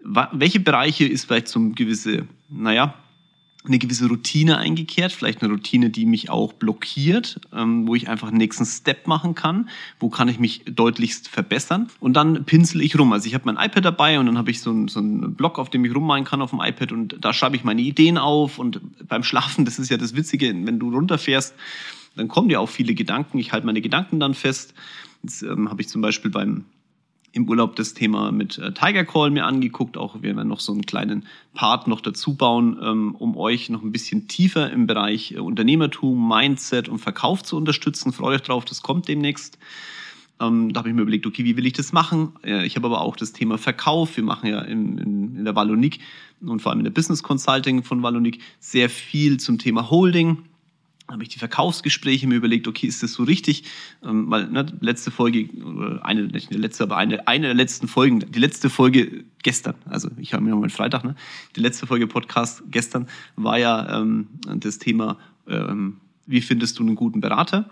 welche 0.00 0.60
Bereiche 0.60 1.06
ist 1.06 1.24
vielleicht 1.24 1.48
so 1.48 1.58
eine 1.58 1.70
gewisse, 1.70 2.28
naja, 2.50 2.94
eine 3.66 3.78
gewisse 3.78 4.08
Routine 4.08 4.58
eingekehrt, 4.58 5.12
vielleicht 5.12 5.42
eine 5.42 5.50
Routine, 5.50 5.88
die 5.88 6.04
mich 6.04 6.28
auch 6.28 6.52
blockiert, 6.52 7.40
ähm, 7.52 7.88
wo 7.88 7.94
ich 7.94 8.08
einfach 8.08 8.28
einen 8.28 8.36
nächsten 8.36 8.66
Step 8.66 9.06
machen 9.06 9.34
kann, 9.34 9.70
wo 9.98 10.10
kann 10.10 10.28
ich 10.28 10.38
mich 10.38 10.64
deutlichst 10.66 11.28
verbessern 11.28 11.88
und 11.98 12.12
dann 12.12 12.44
pinsel 12.44 12.82
ich 12.82 12.98
rum. 12.98 13.12
Also 13.14 13.26
ich 13.26 13.34
habe 13.34 13.50
mein 13.50 13.56
iPad 13.56 13.84
dabei 13.84 14.20
und 14.20 14.26
dann 14.26 14.36
habe 14.36 14.50
ich 14.50 14.60
so 14.60 14.68
einen, 14.68 14.88
so 14.88 15.00
einen 15.00 15.34
Blog, 15.34 15.58
auf 15.58 15.70
dem 15.70 15.82
ich 15.86 15.94
rummalen 15.94 16.24
kann 16.24 16.42
auf 16.42 16.50
dem 16.50 16.60
iPad 16.60 16.92
und 16.92 17.16
da 17.22 17.32
schreibe 17.32 17.56
ich 17.56 17.64
meine 17.64 17.80
Ideen 17.80 18.18
auf 18.18 18.58
und 18.58 18.80
beim 19.08 19.22
Schlafen, 19.22 19.64
das 19.64 19.78
ist 19.78 19.90
ja 19.90 19.96
das 19.96 20.14
Witzige, 20.14 20.48
wenn 20.48 20.78
du 20.78 20.90
runterfährst, 20.90 21.54
dann 22.16 22.28
kommen 22.28 22.48
dir 22.48 22.60
auch 22.60 22.68
viele 22.68 22.94
Gedanken. 22.94 23.38
Ich 23.38 23.52
halte 23.52 23.66
meine 23.66 23.80
Gedanken 23.80 24.20
dann 24.20 24.34
fest. 24.34 24.74
Jetzt 25.22 25.42
ähm, 25.42 25.70
habe 25.70 25.82
ich 25.82 25.88
zum 25.88 26.02
Beispiel 26.02 26.30
beim, 26.30 26.64
im 27.32 27.48
Urlaub 27.48 27.76
das 27.76 27.94
Thema 27.94 28.30
mit 28.30 28.58
äh, 28.58 28.72
Tiger 28.72 29.04
Call 29.04 29.30
mir 29.30 29.46
angeguckt. 29.46 29.96
Auch 29.96 30.22
wir 30.22 30.36
werden 30.36 30.48
noch 30.48 30.60
so 30.60 30.72
einen 30.72 30.86
kleinen 30.86 31.26
Part 31.54 31.88
noch 31.88 32.00
dazu 32.00 32.34
bauen, 32.34 32.78
ähm, 32.82 33.14
um 33.14 33.36
euch 33.36 33.70
noch 33.70 33.82
ein 33.82 33.92
bisschen 33.92 34.28
tiefer 34.28 34.70
im 34.70 34.86
Bereich 34.86 35.32
äh, 35.32 35.38
Unternehmertum, 35.38 36.28
Mindset 36.28 36.88
und 36.88 36.98
Verkauf 36.98 37.42
zu 37.42 37.56
unterstützen. 37.56 38.12
Freut 38.12 38.36
euch 38.36 38.42
drauf, 38.42 38.64
das 38.64 38.82
kommt 38.82 39.08
demnächst. 39.08 39.58
Ähm, 40.40 40.72
da 40.72 40.80
habe 40.80 40.88
ich 40.88 40.94
mir 40.94 41.02
überlegt, 41.02 41.26
okay, 41.26 41.44
wie 41.44 41.56
will 41.56 41.66
ich 41.66 41.72
das 41.72 41.92
machen? 41.92 42.32
Äh, 42.44 42.66
ich 42.66 42.76
habe 42.76 42.86
aber 42.86 43.00
auch 43.00 43.16
das 43.16 43.32
Thema 43.32 43.58
Verkauf. 43.58 44.16
Wir 44.16 44.24
machen 44.24 44.48
ja 44.48 44.60
in, 44.60 44.98
in, 44.98 45.36
in 45.36 45.44
der 45.44 45.56
Wallonik 45.56 46.00
und 46.40 46.60
vor 46.60 46.70
allem 46.70 46.80
in 46.80 46.84
der 46.84 46.92
Business 46.92 47.22
Consulting 47.22 47.82
von 47.82 48.02
Wallonik 48.02 48.40
sehr 48.60 48.90
viel 48.90 49.38
zum 49.38 49.58
Thema 49.58 49.90
Holding 49.90 50.38
habe 51.08 51.22
ich 51.22 51.28
die 51.28 51.38
Verkaufsgespräche 51.38 52.26
mir 52.26 52.36
überlegt, 52.36 52.66
okay, 52.66 52.86
ist 52.86 53.02
das 53.02 53.12
so 53.12 53.24
richtig? 53.24 53.64
Ähm, 54.02 54.30
weil 54.30 54.48
ne, 54.48 54.66
letzte 54.80 55.10
Folge, 55.10 55.48
eine, 56.02 56.28
nicht 56.28 56.50
die 56.50 56.56
letzte, 56.56 56.84
aber 56.84 56.96
eine, 56.96 57.28
eine 57.28 57.48
der 57.48 57.54
letzten 57.54 57.88
Folgen, 57.88 58.20
die 58.20 58.38
letzte 58.38 58.70
Folge 58.70 59.24
gestern, 59.42 59.74
also 59.84 60.08
ich 60.16 60.32
habe 60.32 60.42
mir 60.42 60.50
nochmal 60.50 60.70
Freitag, 60.70 61.04
ne? 61.04 61.14
Die 61.56 61.60
letzte 61.60 61.86
Folge 61.86 62.06
Podcast 62.06 62.62
gestern 62.70 63.08
war 63.36 63.58
ja 63.58 64.00
ähm, 64.00 64.28
das 64.56 64.78
Thema, 64.78 65.18
ähm, 65.46 65.98
wie 66.26 66.40
findest 66.40 66.78
du 66.78 66.82
einen 66.82 66.94
guten 66.94 67.20
Berater? 67.20 67.68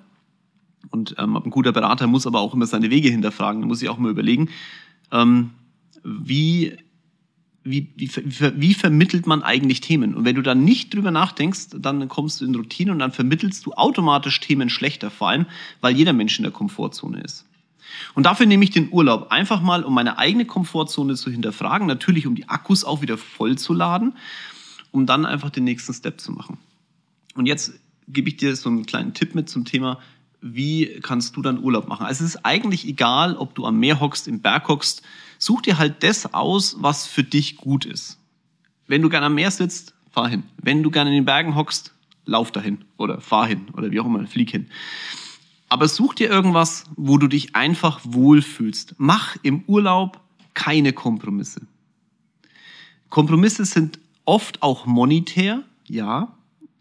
Und 0.90 1.14
ähm, 1.18 1.36
ein 1.36 1.50
guter 1.50 1.72
Berater 1.72 2.06
muss 2.06 2.26
aber 2.26 2.40
auch 2.40 2.54
immer 2.54 2.66
seine 2.66 2.90
Wege 2.90 3.08
hinterfragen. 3.08 3.62
Da 3.62 3.66
muss 3.66 3.80
ich 3.80 3.88
auch 3.88 3.98
mal 3.98 4.10
überlegen, 4.10 4.50
ähm, 5.10 5.50
wie 6.04 6.76
wie, 7.64 7.88
wie, 7.96 8.10
wie 8.56 8.74
vermittelt 8.74 9.26
man 9.26 9.42
eigentlich 9.42 9.80
Themen? 9.80 10.14
Und 10.14 10.24
wenn 10.24 10.36
du 10.36 10.42
dann 10.42 10.64
nicht 10.64 10.94
drüber 10.94 11.10
nachdenkst, 11.10 11.68
dann 11.78 12.08
kommst 12.08 12.40
du 12.40 12.44
in 12.44 12.54
Routine 12.54 12.92
und 12.92 12.98
dann 12.98 13.12
vermittelst 13.12 13.66
du 13.66 13.72
automatisch 13.72 14.40
Themen 14.40 14.68
schlechter, 14.68 15.10
vor 15.10 15.28
allem, 15.28 15.46
weil 15.80 15.96
jeder 15.96 16.12
Mensch 16.12 16.38
in 16.38 16.42
der 16.42 16.52
Komfortzone 16.52 17.20
ist. 17.20 17.46
Und 18.14 18.24
dafür 18.24 18.46
nehme 18.46 18.64
ich 18.64 18.70
den 18.70 18.90
Urlaub 18.90 19.30
einfach 19.30 19.60
mal, 19.60 19.84
um 19.84 19.94
meine 19.94 20.18
eigene 20.18 20.44
Komfortzone 20.44 21.14
zu 21.14 21.30
hinterfragen, 21.30 21.86
natürlich 21.86 22.26
um 22.26 22.34
die 22.34 22.48
Akkus 22.48 22.84
auch 22.84 23.02
wieder 23.02 23.18
voll 23.18 23.56
zu 23.58 23.74
laden, 23.74 24.14
um 24.90 25.06
dann 25.06 25.26
einfach 25.26 25.50
den 25.50 25.64
nächsten 25.64 25.92
Step 25.92 26.20
zu 26.20 26.32
machen. 26.32 26.58
Und 27.34 27.46
jetzt 27.46 27.74
gebe 28.08 28.28
ich 28.28 28.36
dir 28.36 28.56
so 28.56 28.68
einen 28.68 28.86
kleinen 28.86 29.14
Tipp 29.14 29.34
mit 29.34 29.48
zum 29.48 29.64
Thema, 29.64 30.00
wie 30.42 31.00
kannst 31.00 31.36
du 31.36 31.42
dann 31.42 31.62
Urlaub 31.62 31.88
machen? 31.88 32.04
Also 32.04 32.24
es 32.24 32.34
ist 32.34 32.44
eigentlich 32.44 32.86
egal, 32.86 33.36
ob 33.36 33.54
du 33.54 33.64
am 33.64 33.78
Meer 33.78 34.00
hockst, 34.00 34.28
im 34.28 34.40
Berg 34.40 34.68
hockst, 34.68 35.02
such 35.38 35.62
dir 35.62 35.78
halt 35.78 36.02
das 36.02 36.34
aus, 36.34 36.76
was 36.80 37.06
für 37.06 37.24
dich 37.24 37.56
gut 37.56 37.84
ist. 37.84 38.18
Wenn 38.86 39.00
du 39.00 39.08
gerne 39.08 39.26
am 39.26 39.34
Meer 39.34 39.50
sitzt, 39.50 39.94
fahr 40.10 40.28
hin. 40.28 40.42
Wenn 40.60 40.82
du 40.82 40.90
gerne 40.90 41.10
in 41.10 41.16
den 41.16 41.24
Bergen 41.24 41.54
hockst, 41.54 41.94
lauf 42.26 42.50
dahin 42.50 42.84
oder 42.96 43.20
fahr 43.20 43.46
hin 43.46 43.68
oder 43.76 43.90
wie 43.90 44.00
auch 44.00 44.06
immer, 44.06 44.26
flieg 44.26 44.50
hin. 44.50 44.66
Aber 45.68 45.88
such 45.88 46.14
dir 46.14 46.28
irgendwas, 46.28 46.84
wo 46.96 47.16
du 47.16 47.28
dich 47.28 47.56
einfach 47.56 48.00
wohlfühlst. 48.04 48.96
Mach 48.98 49.36
im 49.42 49.64
Urlaub 49.66 50.20
keine 50.54 50.92
Kompromisse. 50.92 51.62
Kompromisse 53.08 53.64
sind 53.64 53.98
oft 54.24 54.62
auch 54.62 54.86
monetär, 54.86 55.62
ja. 55.86 56.34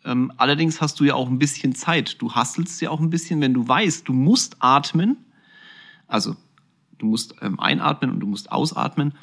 Ähm, 0.03 0.31
allerdings 0.37 0.81
hast 0.81 0.99
du 0.99 1.03
ja 1.03 1.15
auch 1.15 1.29
ein 1.29 1.39
bisschen 1.39 1.75
Zeit. 1.75 2.21
Du 2.21 2.33
hasselst 2.33 2.81
ja 2.81 2.89
auch 2.89 2.99
ein 2.99 3.09
bisschen, 3.09 3.41
wenn 3.41 3.53
du 3.53 3.67
weißt, 3.67 4.07
du 4.07 4.13
musst 4.13 4.57
atmen. 4.59 5.17
Also 6.07 6.35
du 6.97 7.05
musst 7.05 7.35
ähm, 7.41 7.59
einatmen 7.59 8.11
und 8.11 8.19
du 8.19 8.27
musst 8.27 8.51
ausatmen, 8.51 9.13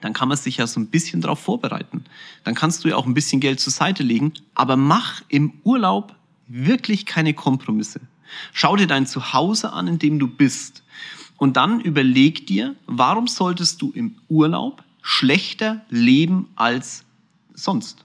dann 0.00 0.12
kann 0.12 0.28
man 0.28 0.36
sich 0.36 0.58
ja 0.58 0.66
so 0.66 0.80
ein 0.80 0.88
bisschen 0.88 1.20
darauf 1.20 1.40
vorbereiten. 1.40 2.04
Dann 2.44 2.54
kannst 2.54 2.84
du 2.84 2.88
ja 2.88 2.96
auch 2.96 3.06
ein 3.06 3.14
bisschen 3.14 3.40
Geld 3.40 3.60
zur 3.60 3.72
Seite 3.72 4.02
legen, 4.02 4.32
aber 4.54 4.76
mach 4.76 5.22
im 5.28 5.52
Urlaub 5.64 6.14
wirklich 6.46 7.06
keine 7.06 7.34
Kompromisse. 7.34 8.00
Schau 8.52 8.76
dir 8.76 8.86
dein 8.86 9.06
Zuhause 9.06 9.72
an, 9.72 9.88
in 9.88 9.98
dem 9.98 10.18
du 10.18 10.28
bist. 10.28 10.82
Und 11.36 11.56
dann 11.56 11.80
überleg 11.80 12.46
dir, 12.46 12.76
warum 12.86 13.26
solltest 13.26 13.80
du 13.82 13.92
im 13.92 14.16
Urlaub 14.28 14.84
schlechter 15.02 15.84
leben 15.88 16.48
als 16.54 17.04
sonst? 17.54 18.04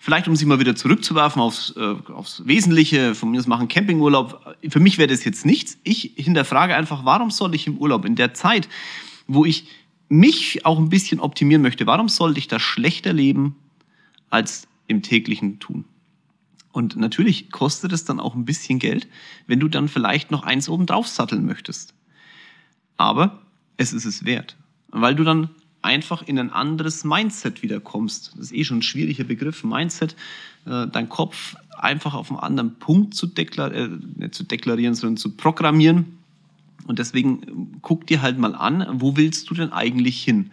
Vielleicht, 0.00 0.28
um 0.28 0.36
sie 0.36 0.46
mal 0.46 0.60
wieder 0.60 0.76
zurückzuwerfen 0.76 1.40
aufs, 1.42 1.74
äh, 1.76 1.94
aufs 2.12 2.46
Wesentliche, 2.46 3.14
von 3.14 3.30
mir 3.30 3.38
aus 3.38 3.46
machen 3.46 3.68
Campingurlaub. 3.68 4.56
Für 4.68 4.80
mich 4.80 4.98
wäre 4.98 5.08
das 5.08 5.24
jetzt 5.24 5.46
nichts. 5.46 5.78
Ich 5.84 6.12
hinterfrage 6.16 6.76
einfach, 6.76 7.04
warum 7.04 7.30
soll 7.30 7.54
ich 7.54 7.66
im 7.66 7.78
Urlaub 7.78 8.04
in 8.04 8.16
der 8.16 8.34
Zeit, 8.34 8.68
wo 9.26 9.44
ich 9.44 9.66
mich 10.08 10.64
auch 10.64 10.78
ein 10.78 10.88
bisschen 10.88 11.20
optimieren 11.20 11.62
möchte, 11.62 11.86
warum 11.86 12.08
sollte 12.08 12.38
ich 12.38 12.48
da 12.48 12.58
schlechter 12.58 13.12
leben 13.12 13.56
als 14.30 14.68
im 14.86 15.02
täglichen 15.02 15.58
Tun? 15.58 15.84
Und 16.72 16.96
natürlich 16.96 17.50
kostet 17.50 17.92
es 17.92 18.04
dann 18.04 18.20
auch 18.20 18.34
ein 18.34 18.44
bisschen 18.44 18.78
Geld, 18.78 19.08
wenn 19.46 19.60
du 19.60 19.68
dann 19.68 19.88
vielleicht 19.88 20.30
noch 20.30 20.42
eins 20.42 20.68
oben 20.68 20.84
drauf 20.84 21.08
satteln 21.08 21.46
möchtest. 21.46 21.94
Aber 22.98 23.40
es 23.78 23.92
ist 23.92 24.04
es 24.04 24.24
wert, 24.24 24.56
weil 24.88 25.14
du 25.14 25.24
dann 25.24 25.50
einfach 25.86 26.22
in 26.26 26.38
ein 26.38 26.50
anderes 26.50 27.04
Mindset 27.04 27.62
wieder 27.62 27.80
kommst. 27.80 28.32
Das 28.36 28.46
ist 28.46 28.52
eh 28.52 28.64
schon 28.64 28.78
ein 28.78 28.82
schwieriger 28.82 29.24
Begriff, 29.24 29.64
Mindset. 29.64 30.16
Äh, 30.66 30.88
dein 30.88 31.08
Kopf 31.08 31.56
einfach 31.78 32.14
auf 32.14 32.30
einen 32.30 32.40
anderen 32.40 32.78
Punkt 32.78 33.14
zu, 33.14 33.26
deklar 33.26 33.72
äh, 33.72 33.88
nicht 34.16 34.34
zu 34.34 34.44
deklarieren, 34.44 34.94
sondern 34.94 35.16
zu 35.16 35.30
programmieren. 35.36 36.18
Und 36.86 36.98
deswegen 36.98 37.42
äh, 37.42 37.78
guck 37.82 38.06
dir 38.06 38.20
halt 38.22 38.38
mal 38.38 38.54
an, 38.54 38.86
wo 38.92 39.16
willst 39.16 39.48
du 39.48 39.54
denn 39.54 39.72
eigentlich 39.72 40.22
hin? 40.22 40.50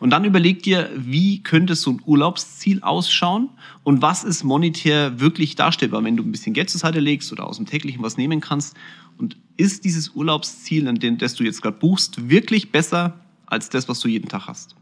Und 0.00 0.10
dann 0.10 0.24
überleg 0.24 0.62
dir, 0.62 0.90
wie 0.96 1.42
könnte 1.42 1.76
so 1.76 1.92
ein 1.92 2.00
Urlaubsziel 2.04 2.82
ausschauen 2.82 3.50
und 3.84 4.02
was 4.02 4.24
ist 4.24 4.44
monetär 4.44 5.20
wirklich 5.20 5.54
darstellbar, 5.54 6.02
wenn 6.04 6.16
du 6.16 6.24
ein 6.24 6.32
bisschen 6.32 6.54
Geld 6.54 6.70
zur 6.70 6.80
Seite 6.80 7.00
legst 7.00 7.32
oder 7.32 7.46
aus 7.46 7.56
dem 7.56 7.66
täglichen 7.66 8.02
was 8.02 8.16
nehmen 8.16 8.40
kannst. 8.40 8.76
Und 9.18 9.36
ist 9.56 9.84
dieses 9.84 10.10
Urlaubsziel, 10.10 10.88
an 10.88 10.96
dem 10.96 11.18
das 11.18 11.34
du 11.34 11.44
jetzt 11.44 11.62
gerade 11.62 11.78
buchst, 11.78 12.28
wirklich 12.28 12.72
besser 12.72 13.21
als 13.52 13.68
das, 13.68 13.88
was 13.88 14.00
du 14.00 14.08
jeden 14.08 14.28
Tag 14.28 14.46
hast. 14.46 14.74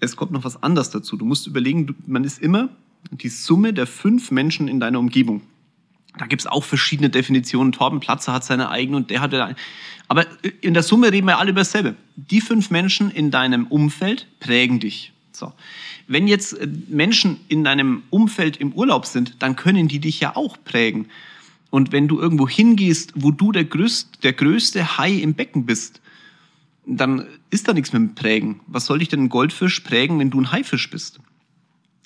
Es 0.00 0.16
kommt 0.16 0.32
noch 0.32 0.44
was 0.44 0.62
anderes 0.62 0.90
dazu. 0.90 1.16
Du 1.16 1.24
musst 1.24 1.46
überlegen, 1.46 1.94
man 2.06 2.24
ist 2.24 2.42
immer 2.42 2.70
die 3.12 3.28
Summe 3.28 3.72
der 3.72 3.86
fünf 3.86 4.32
Menschen 4.32 4.66
in 4.66 4.80
deiner 4.80 4.98
Umgebung. 4.98 5.42
Da 6.18 6.26
gibt 6.26 6.42
es 6.42 6.46
auch 6.46 6.64
verschiedene 6.64 7.08
Definitionen. 7.08 7.72
Torben 7.72 8.00
Platzer 8.00 8.32
hat 8.32 8.44
seine 8.44 8.68
eigene 8.68 8.96
und 8.96 9.10
der 9.10 9.20
hat 9.20 9.32
eine. 9.32 9.56
Aber 10.08 10.26
in 10.60 10.74
der 10.74 10.82
Summe 10.82 11.10
reden 11.10 11.26
wir 11.26 11.38
alle 11.38 11.50
über 11.50 11.60
dasselbe. 11.60 11.94
Die 12.16 12.40
fünf 12.40 12.70
Menschen 12.70 13.10
in 13.10 13.30
deinem 13.30 13.66
Umfeld 13.68 14.26
prägen 14.40 14.80
dich. 14.80 15.12
So. 15.30 15.52
Wenn 16.08 16.28
jetzt 16.28 16.52
äh, 16.58 16.68
Menschen 16.88 17.40
in 17.48 17.64
deinem 17.64 18.02
Umfeld 18.10 18.58
im 18.58 18.72
Urlaub 18.72 19.06
sind, 19.06 19.36
dann 19.38 19.56
können 19.56 19.88
die 19.88 20.00
dich 20.00 20.20
ja 20.20 20.36
auch 20.36 20.58
prägen. 20.64 21.06
Und 21.70 21.92
wenn 21.92 22.08
du 22.08 22.20
irgendwo 22.20 22.46
hingehst, 22.46 23.12
wo 23.14 23.30
du 23.30 23.52
der 23.52 23.64
größte, 23.64 24.20
der 24.20 24.34
größte 24.34 24.98
Hai 24.98 25.12
im 25.12 25.32
Becken 25.32 25.64
bist, 25.64 26.01
dann 26.86 27.26
ist 27.50 27.68
da 27.68 27.72
nichts 27.72 27.92
mehr 27.92 28.00
mit 28.00 28.14
Prägen. 28.14 28.60
Was 28.66 28.86
soll 28.86 28.98
dich 28.98 29.08
denn 29.08 29.24
ein 29.24 29.28
Goldfisch 29.28 29.80
prägen, 29.80 30.18
wenn 30.18 30.30
du 30.30 30.40
ein 30.40 30.52
Haifisch 30.52 30.90
bist? 30.90 31.20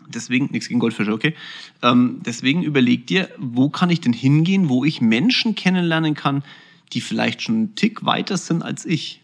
Deswegen, 0.08 0.48
nichts 0.52 0.68
gegen 0.68 0.80
Goldfische, 0.80 1.12
okay. 1.12 1.34
Ähm, 1.82 2.20
deswegen 2.24 2.62
überleg 2.62 3.06
dir, 3.06 3.28
wo 3.38 3.68
kann 3.70 3.90
ich 3.90 4.00
denn 4.00 4.12
hingehen, 4.12 4.68
wo 4.68 4.84
ich 4.84 5.00
Menschen 5.00 5.54
kennenlernen 5.54 6.14
kann, 6.14 6.44
die 6.92 7.00
vielleicht 7.00 7.42
schon 7.42 7.54
einen 7.54 7.74
Tick 7.74 8.04
weiter 8.04 8.36
sind 8.36 8.62
als 8.62 8.84
ich. 8.84 9.22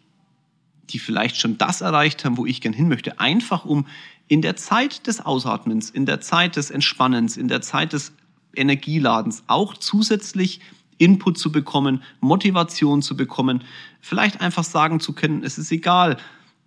Die 0.91 0.99
vielleicht 0.99 1.37
schon 1.37 1.59
das 1.59 1.81
erreicht 1.81 2.25
haben, 2.25 2.37
wo 2.37 2.47
ich 2.47 2.61
gern 2.61 2.73
hin 2.73 2.89
möchte. 2.89 3.21
Einfach 3.21 3.65
um 3.65 3.87
in 4.27 4.43
der 4.43 4.57
Zeit 4.57 5.07
des 5.07 5.21
Ausatmens, 5.21 5.91
in 5.91 6.07
der 6.07 6.21
Zeit 6.21 6.57
des 6.57 6.71
Entspannens, 6.71 7.37
in 7.37 7.49
der 7.49 7.61
Zeit 7.61 7.93
des 7.93 8.13
Energieladens 8.55 9.45
auch 9.47 9.77
zusätzlich 9.77 10.61
Input 11.03 11.39
zu 11.39 11.51
bekommen, 11.51 12.03
Motivation 12.21 13.03
zu 13.03 13.17
bekommen, 13.17 13.63
vielleicht 14.01 14.41
einfach 14.41 14.65
sagen 14.65 15.01
zu 15.01 15.13
können, 15.13 15.43
es 15.43 15.59
ist 15.59 15.73
egal, 15.73 16.17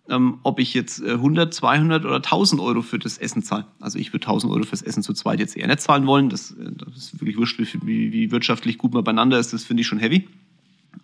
ähm, 0.10 0.40
ob 0.44 0.60
ich 0.60 0.74
jetzt 0.74 1.04
100, 1.04 1.48
äh, 1.48 1.52
200 1.52 2.06
oder 2.06 2.22
1000 2.22 2.62
Euro 2.62 2.82
für 2.82 3.00
das 3.00 3.18
Essen 3.18 3.42
zahle. 3.44 3.66
Also 3.80 3.98
ich 3.98 4.14
würde 4.14 4.26
1000 4.26 4.52
Euro 4.52 4.64
fürs 4.64 4.82
Essen 4.82 5.02
zu 5.04 5.14
zweit 5.14 5.40
jetzt 5.40 5.58
eher 5.58 5.68
nicht 5.68 5.82
zahlen 5.82 6.06
wollen. 6.06 6.30
Das, 6.30 6.52
äh, 6.52 6.72
das 6.74 6.96
ist 6.98 7.22
wirklich 7.22 7.38
wurscht, 7.38 7.60
wie, 7.60 8.12
wie 8.12 8.32
wirtschaftlich 8.32 8.78
gut 8.78 8.94
man 8.94 9.04
beieinander 9.04 9.40
ist. 9.40 9.54
Das 9.54 9.64
finde 9.64 9.82
ich 9.82 9.88
schon 9.88 10.00
heavy. 10.00 10.28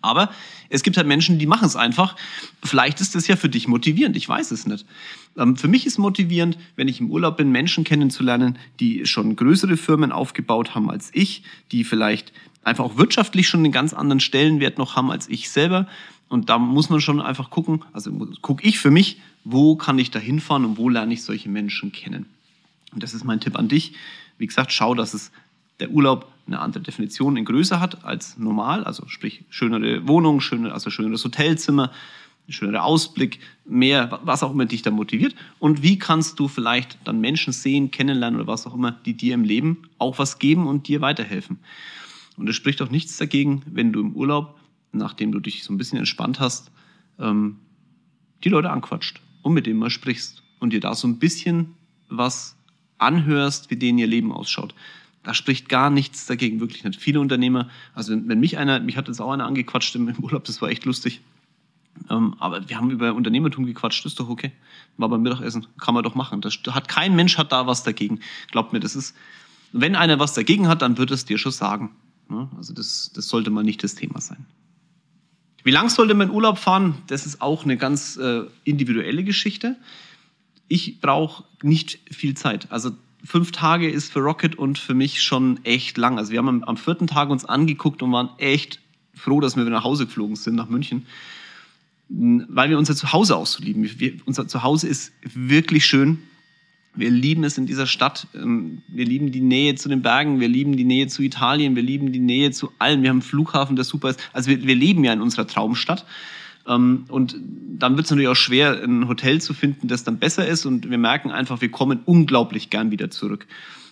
Aber 0.00 0.30
es 0.68 0.82
gibt 0.82 0.96
halt 0.96 1.06
Menschen, 1.06 1.38
die 1.38 1.46
machen 1.46 1.66
es 1.66 1.76
einfach. 1.76 2.16
Vielleicht 2.62 3.00
ist 3.00 3.14
das 3.14 3.26
ja 3.26 3.36
für 3.36 3.48
dich 3.48 3.68
motivierend, 3.68 4.16
ich 4.16 4.28
weiß 4.28 4.50
es 4.50 4.66
nicht. 4.66 4.86
Ähm, 5.36 5.56
für 5.56 5.68
mich 5.68 5.86
ist 5.86 5.98
motivierend, 5.98 6.58
wenn 6.76 6.88
ich 6.88 7.00
im 7.00 7.10
Urlaub 7.10 7.36
bin, 7.36 7.50
Menschen 7.50 7.84
kennenzulernen, 7.84 8.58
die 8.80 9.06
schon 9.06 9.36
größere 9.36 9.76
Firmen 9.76 10.12
aufgebaut 10.12 10.74
haben 10.74 10.90
als 10.90 11.10
ich, 11.12 11.42
die 11.70 11.84
vielleicht 11.84 12.32
einfach 12.64 12.84
auch 12.84 12.96
wirtschaftlich 12.96 13.48
schon 13.48 13.60
einen 13.60 13.72
ganz 13.72 13.92
anderen 13.92 14.20
Stellenwert 14.20 14.78
noch 14.78 14.96
haben 14.96 15.10
als 15.10 15.28
ich 15.28 15.50
selber. 15.50 15.86
Und 16.28 16.48
da 16.48 16.58
muss 16.58 16.90
man 16.90 17.00
schon 17.00 17.20
einfach 17.20 17.50
gucken, 17.50 17.84
also 17.92 18.10
gucke 18.40 18.66
ich 18.66 18.78
für 18.78 18.90
mich, 18.90 19.20
wo 19.44 19.76
kann 19.76 19.98
ich 19.98 20.10
da 20.10 20.18
hinfahren 20.18 20.64
und 20.64 20.78
wo 20.78 20.88
lerne 20.88 21.12
ich 21.12 21.22
solche 21.22 21.48
Menschen 21.48 21.92
kennen. 21.92 22.26
Und 22.92 23.02
das 23.02 23.14
ist 23.14 23.24
mein 23.24 23.40
Tipp 23.40 23.58
an 23.58 23.68
dich. 23.68 23.92
Wie 24.38 24.46
gesagt, 24.46 24.72
schau, 24.72 24.94
dass 24.94 25.14
es 25.14 25.30
der 25.80 25.90
Urlaub 25.90 26.30
eine 26.46 26.60
andere 26.60 26.82
Definition 26.82 27.36
in 27.36 27.44
Größe 27.44 27.80
hat 27.80 28.04
als 28.04 28.38
normal, 28.38 28.84
also 28.84 29.06
sprich 29.08 29.44
schönere 29.50 30.06
Wohnung, 30.08 30.40
schöne, 30.40 30.72
also 30.72 30.90
schöneres 30.90 31.24
Hotelzimmer, 31.24 31.92
schönere 32.48 32.82
Ausblick, 32.82 33.38
mehr, 33.64 34.20
was 34.24 34.42
auch 34.42 34.52
immer 34.52 34.66
dich 34.66 34.82
da 34.82 34.90
motiviert. 34.90 35.34
Und 35.58 35.82
wie 35.82 35.98
kannst 35.98 36.38
du 36.38 36.48
vielleicht 36.48 36.98
dann 37.04 37.20
Menschen 37.20 37.52
sehen, 37.52 37.90
kennenlernen 37.90 38.40
oder 38.40 38.48
was 38.50 38.66
auch 38.66 38.74
immer, 38.74 38.92
die 38.92 39.14
dir 39.14 39.34
im 39.34 39.44
Leben 39.44 39.84
auch 39.98 40.18
was 40.18 40.38
geben 40.38 40.66
und 40.66 40.88
dir 40.88 41.00
weiterhelfen. 41.00 41.58
Und 42.36 42.48
es 42.48 42.56
spricht 42.56 42.80
auch 42.82 42.90
nichts 42.90 43.16
dagegen, 43.16 43.62
wenn 43.66 43.92
du 43.92 44.00
im 44.00 44.14
Urlaub, 44.14 44.58
nachdem 44.92 45.32
du 45.32 45.40
dich 45.40 45.64
so 45.64 45.72
ein 45.72 45.78
bisschen 45.78 45.98
entspannt 45.98 46.40
hast, 46.40 46.70
ähm, 47.18 47.58
die 48.44 48.48
Leute 48.48 48.70
anquatscht 48.70 49.20
und 49.42 49.54
mit 49.54 49.66
denen 49.66 49.78
mal 49.78 49.90
sprichst 49.90 50.42
und 50.60 50.72
dir 50.72 50.80
da 50.80 50.94
so 50.94 51.06
ein 51.08 51.18
bisschen 51.18 51.74
was 52.08 52.56
anhörst, 52.98 53.70
wie 53.70 53.76
denen 53.76 53.98
ihr 53.98 54.06
Leben 54.06 54.32
ausschaut. 54.32 54.74
Da 55.22 55.34
spricht 55.34 55.68
gar 55.68 55.90
nichts 55.90 56.26
dagegen, 56.26 56.60
wirklich 56.60 56.84
nicht. 56.84 57.00
Viele 57.00 57.20
Unternehmer, 57.20 57.68
also 57.94 58.12
wenn, 58.12 58.28
wenn 58.28 58.40
mich 58.40 58.58
einer, 58.58 58.80
mich 58.80 58.96
hat 58.96 59.08
jetzt 59.08 59.20
auch 59.20 59.30
einer 59.30 59.46
angequatscht 59.46 59.94
im, 59.94 60.12
Urlaub, 60.20 60.44
das 60.44 60.60
war 60.62 60.68
echt 60.68 60.84
lustig. 60.84 61.20
Ähm, 62.10 62.34
aber 62.38 62.68
wir 62.68 62.76
haben 62.76 62.90
über 62.90 63.14
Unternehmertum 63.14 63.66
gequatscht, 63.66 64.04
ist 64.06 64.18
doch 64.18 64.28
okay. 64.28 64.52
War 64.96 65.08
beim 65.08 65.22
Mittagessen, 65.22 65.66
kann 65.78 65.94
man 65.94 66.02
doch 66.02 66.14
machen. 66.14 66.40
Das 66.40 66.58
hat 66.70 66.88
kein 66.88 67.14
Mensch 67.14 67.38
hat 67.38 67.52
da 67.52 67.66
was 67.66 67.84
dagegen. 67.84 68.20
Glaubt 68.50 68.72
mir, 68.72 68.80
das 68.80 68.96
ist, 68.96 69.14
wenn 69.72 69.94
einer 69.94 70.18
was 70.18 70.34
dagegen 70.34 70.68
hat, 70.68 70.82
dann 70.82 70.98
wird 70.98 71.10
es 71.10 71.24
dir 71.24 71.38
schon 71.38 71.52
sagen. 71.52 71.90
Also 72.56 72.72
das, 72.72 73.10
das 73.14 73.28
sollte 73.28 73.50
mal 73.50 73.64
nicht 73.64 73.82
das 73.82 73.94
Thema 73.94 74.20
sein. 74.20 74.46
Wie 75.64 75.70
lang 75.70 75.88
sollte 75.88 76.14
man 76.14 76.30
Urlaub 76.30 76.58
fahren? 76.58 76.96
Das 77.06 77.24
ist 77.26 77.40
auch 77.40 77.64
eine 77.64 77.76
ganz 77.76 78.16
äh, 78.16 78.42
individuelle 78.64 79.22
Geschichte. 79.22 79.76
Ich 80.68 81.00
brauche 81.00 81.44
nicht 81.62 82.00
viel 82.10 82.34
Zeit. 82.34 82.70
Also 82.70 82.90
fünf 83.24 83.52
Tage 83.52 83.88
ist 83.88 84.12
für 84.12 84.20
Rocket 84.20 84.56
und 84.56 84.78
für 84.78 84.94
mich 84.94 85.22
schon 85.22 85.64
echt 85.64 85.96
lang. 85.98 86.18
Also 86.18 86.32
wir 86.32 86.38
haben 86.38 86.48
am, 86.48 86.64
am 86.64 86.76
vierten 86.76 87.06
Tag 87.06 87.30
uns 87.30 87.44
angeguckt 87.44 88.02
und 88.02 88.10
waren 88.12 88.30
echt 88.38 88.80
froh, 89.14 89.40
dass 89.40 89.56
wir 89.56 89.64
wieder 89.64 89.76
nach 89.76 89.84
Hause 89.84 90.06
geflogen 90.06 90.36
sind, 90.36 90.56
nach 90.56 90.68
München. 90.68 91.06
Weil 92.08 92.68
wir 92.68 92.78
unser 92.78 92.96
Zuhause 92.96 93.36
auch 93.36 93.46
so 93.46 93.62
lieben. 93.62 93.88
Wir, 93.98 94.14
unser 94.26 94.48
Zuhause 94.48 94.88
ist 94.88 95.12
wirklich 95.22 95.86
schön. 95.86 96.18
Wir 96.94 97.10
lieben 97.10 97.44
es 97.44 97.56
in 97.56 97.66
dieser 97.66 97.86
Stadt. 97.86 98.26
Ähm, 98.34 98.82
wir 98.88 99.04
lieben 99.04 99.32
die 99.32 99.40
Nähe 99.40 99.74
zu 99.76 99.88
den 99.88 100.02
Bergen. 100.02 100.40
Wir 100.40 100.48
lieben 100.48 100.76
die 100.76 100.84
Nähe 100.84 101.06
zu 101.06 101.22
Italien. 101.22 101.74
Wir 101.74 101.82
lieben 101.82 102.12
die 102.12 102.20
Nähe 102.20 102.50
zu 102.50 102.70
allen. 102.78 103.02
Wir 103.02 103.10
haben 103.10 103.16
einen 103.16 103.22
Flughafen, 103.22 103.76
der 103.76 103.84
super 103.84 104.10
ist. 104.10 104.20
Also 104.32 104.50
wir, 104.50 104.62
wir 104.62 104.74
leben 104.74 105.02
ja 105.04 105.12
in 105.12 105.22
unserer 105.22 105.46
Traumstadt. 105.46 106.04
Ähm, 106.66 107.04
und 107.08 107.36
dann 107.78 107.96
wird 107.96 108.04
es 108.04 108.10
natürlich 108.10 108.28
auch 108.28 108.36
schwer, 108.36 108.82
ein 108.82 109.08
Hotel 109.08 109.40
zu 109.40 109.54
finden, 109.54 109.88
das 109.88 110.04
dann 110.04 110.18
besser 110.18 110.46
ist. 110.46 110.66
Und 110.66 110.90
wir 110.90 110.98
merken 110.98 111.30
einfach, 111.30 111.60
wir 111.60 111.70
kommen 111.70 112.00
unglaublich 112.04 112.68
gern 112.68 112.90
wieder 112.90 113.10
zurück. 113.10 113.46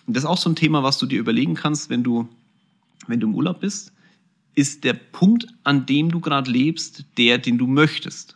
Und 0.05 0.15
das 0.15 0.23
ist 0.23 0.29
auch 0.29 0.37
so 0.37 0.49
ein 0.49 0.55
Thema, 0.55 0.83
was 0.83 0.97
du 0.99 1.05
dir 1.05 1.19
überlegen 1.19 1.55
kannst, 1.55 1.89
wenn 1.89 2.03
du, 2.03 2.27
wenn 3.07 3.19
du 3.19 3.27
im 3.27 3.35
Urlaub 3.35 3.61
bist. 3.61 3.93
Ist 4.53 4.83
der 4.83 4.93
Punkt, 4.93 5.47
an 5.63 5.85
dem 5.85 6.11
du 6.11 6.19
gerade 6.19 6.51
lebst, 6.51 7.05
der, 7.17 7.37
den 7.37 7.57
du 7.57 7.67
möchtest? 7.67 8.35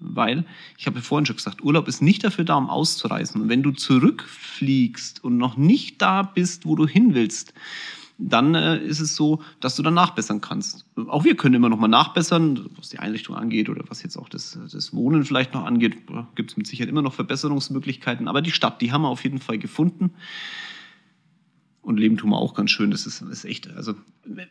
Weil, 0.00 0.44
ich 0.76 0.86
habe 0.86 0.96
ja 0.96 1.02
vorhin 1.02 1.26
schon 1.26 1.36
gesagt, 1.36 1.62
Urlaub 1.62 1.88
ist 1.88 2.02
nicht 2.02 2.22
dafür 2.22 2.44
da, 2.44 2.54
um 2.54 2.70
auszureisen. 2.70 3.42
Und 3.42 3.48
wenn 3.48 3.62
du 3.62 3.72
zurückfliegst 3.72 5.24
und 5.24 5.38
noch 5.38 5.56
nicht 5.56 6.00
da 6.00 6.22
bist, 6.22 6.66
wo 6.66 6.76
du 6.76 6.86
hin 6.86 7.14
willst, 7.14 7.52
dann 8.18 8.54
äh, 8.56 8.78
ist 8.78 9.00
es 9.00 9.14
so, 9.14 9.40
dass 9.60 9.76
du 9.76 9.82
dann 9.82 9.94
nachbessern 9.94 10.40
kannst. 10.40 10.84
Auch 11.06 11.24
wir 11.24 11.36
können 11.36 11.54
immer 11.54 11.68
noch 11.68 11.78
mal 11.78 11.88
nachbessern, 11.88 12.68
was 12.76 12.88
die 12.88 12.98
Einrichtung 12.98 13.36
angeht 13.36 13.68
oder 13.68 13.84
was 13.88 14.02
jetzt 14.02 14.16
auch 14.16 14.28
das, 14.28 14.58
das 14.72 14.92
Wohnen 14.92 15.24
vielleicht 15.24 15.54
noch 15.54 15.64
angeht. 15.64 15.96
Gibt 16.34 16.50
es 16.50 16.56
mit 16.56 16.66
Sicherheit 16.66 16.90
immer 16.90 17.02
noch 17.02 17.14
Verbesserungsmöglichkeiten. 17.14 18.26
Aber 18.26 18.42
die 18.42 18.50
Stadt, 18.50 18.80
die 18.82 18.90
haben 18.90 19.02
wir 19.02 19.08
auf 19.08 19.22
jeden 19.22 19.38
Fall 19.38 19.58
gefunden. 19.58 20.10
Und 21.88 21.96
Leben 21.96 22.18
tun 22.18 22.28
wir 22.28 22.36
auch 22.36 22.52
ganz 22.52 22.70
schön. 22.70 22.90
Das 22.90 23.06
ist, 23.06 23.22
ist 23.22 23.46
echt, 23.46 23.74
also 23.74 23.94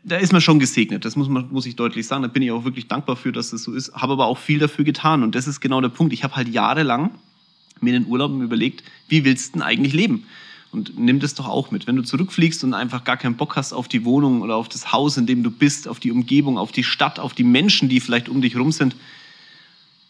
da 0.04 0.18
ist 0.18 0.32
man 0.32 0.42
schon 0.42 0.58
gesegnet. 0.58 1.06
Das 1.06 1.16
muss 1.16 1.30
man, 1.30 1.48
muss 1.52 1.68
ich 1.68 1.76
deutlich 1.76 2.08
sagen. 2.08 2.24
Da 2.24 2.30
bin 2.30 2.42
ich 2.42 2.50
auch 2.50 2.64
wirklich 2.64 2.88
dankbar 2.88 3.16
für, 3.16 3.32
dass 3.32 3.52
das 3.52 3.62
so 3.62 3.74
ist. 3.76 3.94
Habe 3.94 4.14
aber 4.14 4.26
auch 4.26 4.40
viel 4.40 4.58
dafür 4.58 4.84
getan. 4.84 5.22
Und 5.22 5.36
das 5.36 5.46
ist 5.46 5.60
genau 5.60 5.80
der 5.80 5.90
Punkt. 5.90 6.14
Ich 6.14 6.24
habe 6.24 6.36
halt 6.36 6.48
jahrelang 6.48 7.12
mir 7.80 7.96
in 7.96 8.02
den 8.02 8.12
Urlauben 8.12 8.42
überlegt, 8.42 8.84
wie 9.08 9.24
willst 9.24 9.50
du 9.50 9.60
denn 9.60 9.62
eigentlich 9.62 9.94
leben? 9.94 10.24
Und 10.72 10.98
nimm 10.98 11.20
das 11.20 11.36
doch 11.36 11.48
auch 11.48 11.70
mit. 11.70 11.86
Wenn 11.86 11.96
du 11.96 12.02
zurückfliegst 12.02 12.64
und 12.64 12.74
einfach 12.74 13.04
gar 13.04 13.18
keinen 13.18 13.38
Bock 13.38 13.56
hast 13.56 13.72
auf 13.72 13.88
die 13.88 14.04
Wohnung 14.04 14.42
oder 14.42 14.56
auf 14.56 14.68
das 14.68 14.92
Haus, 14.92 15.16
in 15.18 15.28
dem 15.28 15.44
du 15.44 15.52
bist, 15.52 15.88
auf 15.88 16.00
die 16.00 16.12
Umgebung, 16.12 16.58
auf 16.58 16.72
die 16.72 16.84
Stadt, 16.84 17.20
auf 17.20 17.36
die 17.36 17.44
Menschen, 17.44 17.88
die 17.88 18.00
vielleicht 18.00 18.30
um 18.30 18.42
dich 18.42 18.58
rum 18.58 18.72
sind, 18.72 18.96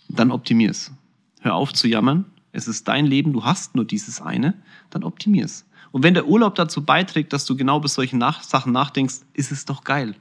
dann 0.07 0.31
optimier's. 0.31 0.93
Hör 1.41 1.55
auf 1.55 1.73
zu 1.73 1.89
jammern. 1.89 2.23
Es 2.53 2.69
ist 2.69 2.87
dein 2.87 3.05
Leben, 3.05 3.33
du 3.33 3.43
hast 3.43 3.75
nur 3.75 3.83
dieses 3.83 4.21
eine, 4.21 4.53
dann 4.91 5.03
optimier's. 5.03 5.65
Und 5.91 6.03
wenn 6.03 6.13
der 6.13 6.27
Urlaub 6.27 6.55
dazu 6.55 6.83
beiträgt, 6.83 7.33
dass 7.33 7.45
du 7.45 7.55
genau 7.55 7.79
bis 7.79 7.93
solchen 7.93 8.19
Nach 8.19 8.43
Sachen 8.43 8.71
nachdenkst, 8.71 9.21
ist 9.33 9.51
es 9.51 9.65
doch 9.65 9.83
geil. 9.83 10.15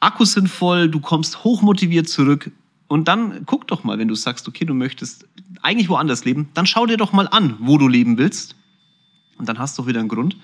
Akkus 0.00 0.32
sind 0.32 0.48
voll, 0.48 0.88
du 0.88 1.00
kommst 1.00 1.44
hochmotiviert 1.44 2.08
zurück. 2.08 2.50
Und 2.88 3.08
dann 3.08 3.46
guck 3.46 3.66
doch 3.68 3.84
mal, 3.84 3.98
wenn 3.98 4.08
du 4.08 4.14
sagst, 4.14 4.46
okay, 4.48 4.64
du 4.64 4.74
möchtest 4.74 5.26
eigentlich 5.62 5.88
woanders 5.88 6.24
leben, 6.24 6.48
dann 6.54 6.66
schau 6.66 6.86
dir 6.86 6.96
doch 6.96 7.12
mal 7.12 7.28
an, 7.28 7.56
wo 7.60 7.78
du 7.78 7.88
leben 7.88 8.18
willst 8.18 8.56
und 9.38 9.48
dann 9.48 9.58
hast 9.58 9.76
du 9.76 9.82
auch 9.82 9.86
wieder 9.86 10.00
einen 10.00 10.08
Grund, 10.08 10.36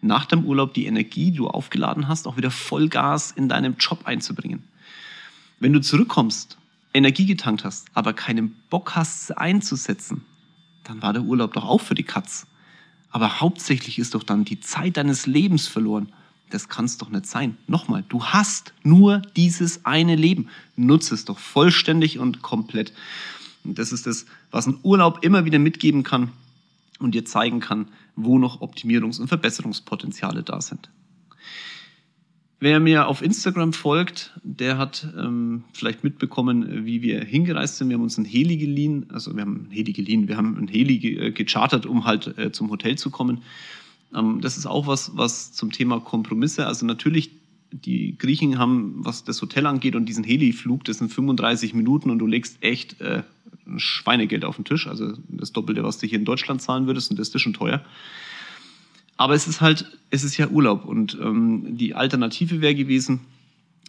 nach 0.00 0.24
dem 0.24 0.46
Urlaub 0.46 0.72
die 0.72 0.86
Energie, 0.86 1.30
die 1.30 1.36
du 1.36 1.48
aufgeladen 1.48 2.08
hast, 2.08 2.26
auch 2.26 2.38
wieder 2.38 2.50
Vollgas 2.50 3.32
in 3.32 3.48
deinem 3.48 3.76
Job 3.78 4.06
einzubringen. 4.06 4.62
Wenn 5.58 5.74
du 5.74 5.80
zurückkommst, 5.80 6.56
Energie 6.94 7.26
getankt 7.26 7.64
hast, 7.64 7.88
aber 7.92 8.14
keinen 8.14 8.56
Bock 8.70 8.96
hast, 8.96 9.26
sie 9.26 9.36
einzusetzen, 9.36 10.24
dann 10.84 11.02
war 11.02 11.12
der 11.12 11.22
Urlaub 11.22 11.52
doch 11.52 11.64
auch 11.64 11.82
für 11.82 11.94
die 11.94 12.02
Katz. 12.02 12.46
Aber 13.10 13.40
hauptsächlich 13.40 13.98
ist 13.98 14.14
doch 14.14 14.22
dann 14.22 14.44
die 14.44 14.60
Zeit 14.60 14.96
deines 14.96 15.26
Lebens 15.26 15.66
verloren. 15.66 16.12
Das 16.50 16.68
kann 16.68 16.84
es 16.84 16.98
doch 16.98 17.10
nicht 17.10 17.26
sein. 17.26 17.56
Nochmal, 17.66 18.04
du 18.08 18.24
hast 18.24 18.72
nur 18.82 19.22
dieses 19.36 19.84
eine 19.84 20.16
Leben. 20.16 20.48
Nutze 20.76 21.14
es 21.14 21.24
doch 21.24 21.38
vollständig 21.38 22.18
und 22.18 22.42
komplett. 22.42 22.92
Und 23.64 23.78
das 23.78 23.92
ist 23.92 24.06
das, 24.06 24.26
was 24.50 24.66
ein 24.66 24.78
Urlaub 24.82 25.22
immer 25.22 25.44
wieder 25.44 25.58
mitgeben 25.58 26.02
kann 26.02 26.32
und 26.98 27.14
dir 27.14 27.24
zeigen 27.24 27.60
kann, 27.60 27.88
wo 28.16 28.38
noch 28.38 28.60
Optimierungs- 28.60 29.20
und 29.20 29.28
Verbesserungspotenziale 29.28 30.42
da 30.42 30.60
sind. 30.60 30.90
Wer 32.62 32.78
mir 32.78 33.08
auf 33.08 33.22
Instagram 33.22 33.72
folgt, 33.72 34.38
der 34.42 34.76
hat 34.76 35.08
ähm, 35.18 35.64
vielleicht 35.72 36.04
mitbekommen, 36.04 36.84
wie 36.84 37.00
wir 37.00 37.24
hingereist 37.24 37.78
sind. 37.78 37.88
Wir 37.88 37.94
haben 37.94 38.02
uns 38.02 38.18
ein 38.18 38.26
Heli 38.26 38.58
geliehen, 38.58 39.06
also 39.08 39.34
wir 39.34 39.40
haben 39.40 39.68
ein 39.68 39.70
Heli 39.70 39.94
geliehen, 39.94 40.28
wir 40.28 40.36
haben 40.36 40.58
ein 40.58 40.68
Heli 40.68 40.98
ge 40.98 41.28
äh, 41.28 41.30
gechartert, 41.32 41.86
um 41.86 42.04
halt 42.04 42.36
äh, 42.36 42.52
zum 42.52 42.68
Hotel 42.70 42.98
zu 42.98 43.08
kommen. 43.08 43.40
Ähm, 44.14 44.42
das 44.42 44.58
ist 44.58 44.66
auch 44.66 44.86
was, 44.86 45.12
was 45.16 45.52
zum 45.54 45.72
Thema 45.72 46.00
Kompromisse, 46.00 46.66
also 46.66 46.84
natürlich 46.84 47.30
die 47.72 48.18
Griechen 48.18 48.58
haben, 48.58 48.96
was 48.98 49.24
das 49.24 49.40
Hotel 49.40 49.64
angeht 49.64 49.96
und 49.96 50.04
diesen 50.04 50.24
Heli-Flug, 50.24 50.84
das 50.84 50.98
sind 50.98 51.10
35 51.10 51.72
Minuten 51.72 52.10
und 52.10 52.18
du 52.18 52.26
legst 52.26 52.62
echt 52.62 53.00
äh, 53.00 53.22
Schweinegeld 53.78 54.44
auf 54.44 54.56
den 54.56 54.66
Tisch, 54.66 54.86
also 54.86 55.14
das 55.28 55.52
Doppelte, 55.52 55.82
was 55.82 55.96
du 55.96 56.06
hier 56.06 56.18
in 56.18 56.26
Deutschland 56.26 56.60
zahlen 56.60 56.86
würdest 56.86 57.10
und 57.10 57.18
das 57.18 57.30
ist 57.30 57.40
schon 57.40 57.54
teuer. 57.54 57.82
Aber 59.20 59.34
es 59.34 59.46
ist 59.46 59.60
halt, 59.60 59.84
es 60.08 60.24
ist 60.24 60.38
ja 60.38 60.48
Urlaub 60.48 60.86
und 60.86 61.18
ähm, 61.20 61.76
die 61.76 61.94
Alternative 61.94 62.62
wäre 62.62 62.74
gewesen, 62.74 63.20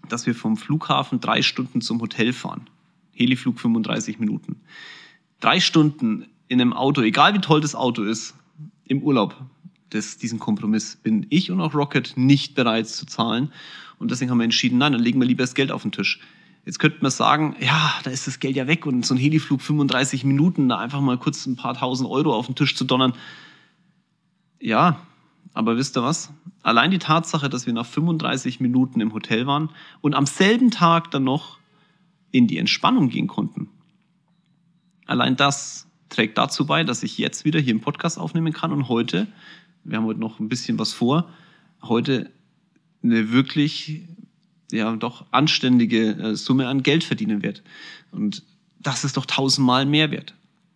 dass 0.09 0.25
wir 0.25 0.35
vom 0.35 0.57
Flughafen 0.57 1.21
drei 1.21 1.41
Stunden 1.41 1.79
zum 1.79 2.01
Hotel 2.01 2.33
fahren. 2.33 2.69
Heliflug 3.13 3.57
35 3.57 4.19
Minuten. 4.19 4.57
Drei 5.39 5.61
Stunden 5.61 6.25
in 6.49 6.59
einem 6.59 6.73
Auto, 6.73 7.01
egal 7.01 7.33
wie 7.33 7.39
toll 7.39 7.61
das 7.61 7.75
Auto 7.75 8.03
ist, 8.03 8.35
im 8.83 9.01
Urlaub. 9.03 9.37
Das, 9.91 10.17
diesen 10.17 10.37
Kompromiss 10.37 10.97
bin 10.97 11.27
ich 11.29 11.49
und 11.49 11.61
auch 11.61 11.73
Rocket 11.73 12.11
nicht 12.17 12.53
bereit 12.53 12.89
zu 12.89 13.05
zahlen. 13.05 13.53
Und 13.99 14.11
deswegen 14.11 14.31
haben 14.31 14.39
wir 14.39 14.43
entschieden, 14.43 14.79
nein, 14.79 14.91
dann 14.91 15.01
legen 15.01 15.21
wir 15.21 15.27
lieber 15.27 15.43
das 15.43 15.55
Geld 15.55 15.71
auf 15.71 15.83
den 15.83 15.93
Tisch. 15.93 16.19
Jetzt 16.65 16.79
könnte 16.79 16.97
man 16.99 17.09
sagen, 17.09 17.55
ja, 17.61 17.93
da 18.03 18.11
ist 18.11 18.27
das 18.27 18.41
Geld 18.41 18.57
ja 18.57 18.67
weg 18.67 18.85
und 18.85 19.05
so 19.05 19.13
ein 19.13 19.17
Heliflug 19.17 19.61
35 19.61 20.25
Minuten, 20.25 20.67
da 20.67 20.79
einfach 20.79 20.99
mal 20.99 21.17
kurz 21.17 21.45
ein 21.45 21.55
paar 21.55 21.75
tausend 21.75 22.09
Euro 22.09 22.35
auf 22.35 22.47
den 22.47 22.55
Tisch 22.55 22.75
zu 22.75 22.83
donnern. 22.83 23.13
Ja, 24.59 25.07
aber 25.53 25.77
wisst 25.77 25.97
ihr 25.97 26.03
was? 26.03 26.31
Allein 26.63 26.91
die 26.91 26.99
Tatsache, 26.99 27.49
dass 27.49 27.65
wir 27.65 27.73
nach 27.73 27.85
35 27.85 28.59
Minuten 28.59 29.01
im 29.01 29.13
Hotel 29.13 29.47
waren 29.47 29.69
und 30.01 30.15
am 30.15 30.25
selben 30.25 30.71
Tag 30.71 31.11
dann 31.11 31.23
noch 31.23 31.57
in 32.31 32.47
die 32.47 32.57
Entspannung 32.57 33.09
gehen 33.09 33.27
konnten. 33.27 33.69
Allein 35.05 35.35
das 35.35 35.87
trägt 36.09 36.37
dazu 36.37 36.65
bei, 36.65 36.83
dass 36.83 37.03
ich 37.03 37.17
jetzt 37.17 37.45
wieder 37.45 37.59
hier 37.59 37.73
im 37.73 37.81
Podcast 37.81 38.17
aufnehmen 38.17 38.53
kann 38.53 38.71
und 38.71 38.87
heute, 38.87 39.27
wir 39.83 39.97
haben 39.97 40.05
heute 40.05 40.19
noch 40.19 40.39
ein 40.39 40.49
bisschen 40.49 40.79
was 40.79 40.93
vor, 40.93 41.29
heute 41.81 42.31
eine 43.03 43.31
wirklich 43.31 44.03
ja 44.71 44.95
doch 44.95 45.25
anständige 45.31 46.11
äh, 46.11 46.35
Summe 46.35 46.67
an 46.67 46.83
Geld 46.83 47.03
verdienen 47.03 47.43
wird. 47.43 47.63
Und 48.11 48.43
das 48.79 49.03
ist 49.03 49.17
doch 49.17 49.25
tausendmal 49.25 49.85
mehr 49.85 50.11
wert. 50.11 50.33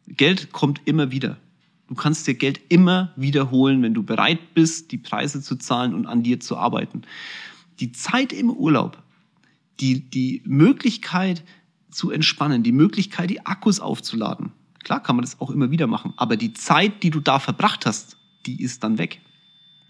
Geld 0.07 0.51
kommt 0.51 0.81
immer 0.85 1.11
wieder. 1.11 1.37
Du 1.87 1.95
kannst 1.95 2.25
dir 2.27 2.33
Geld 2.33 2.59
immer 2.69 3.13
wiederholen, 3.15 3.83
wenn 3.83 3.93
du 3.93 4.03
bereit 4.03 4.53
bist, 4.53 4.91
die 4.91 4.97
Preise 4.97 5.41
zu 5.41 5.55
zahlen 5.55 5.93
und 5.93 6.07
an 6.07 6.23
dir 6.23 6.39
zu 6.39 6.57
arbeiten. 6.57 7.03
Die 7.79 7.91
Zeit 7.91 8.33
im 8.33 8.49
Urlaub, 8.49 9.01
die, 9.79 10.09
die 10.09 10.41
Möglichkeit 10.45 11.43
zu 11.91 12.11
entspannen, 12.11 12.63
die 12.63 12.71
Möglichkeit, 12.71 13.29
die 13.29 13.45
Akkus 13.45 13.79
aufzuladen. 13.79 14.51
Klar 14.83 15.01
kann 15.01 15.15
man 15.15 15.23
das 15.23 15.39
auch 15.39 15.51
immer 15.51 15.71
wieder 15.71 15.87
machen, 15.87 16.13
aber 16.17 16.37
die 16.37 16.53
Zeit, 16.53 17.03
die 17.03 17.09
du 17.09 17.19
da 17.19 17.39
verbracht 17.39 17.85
hast, 17.85 18.17
die 18.45 18.61
ist 18.61 18.83
dann 18.83 18.97
weg. 18.97 19.21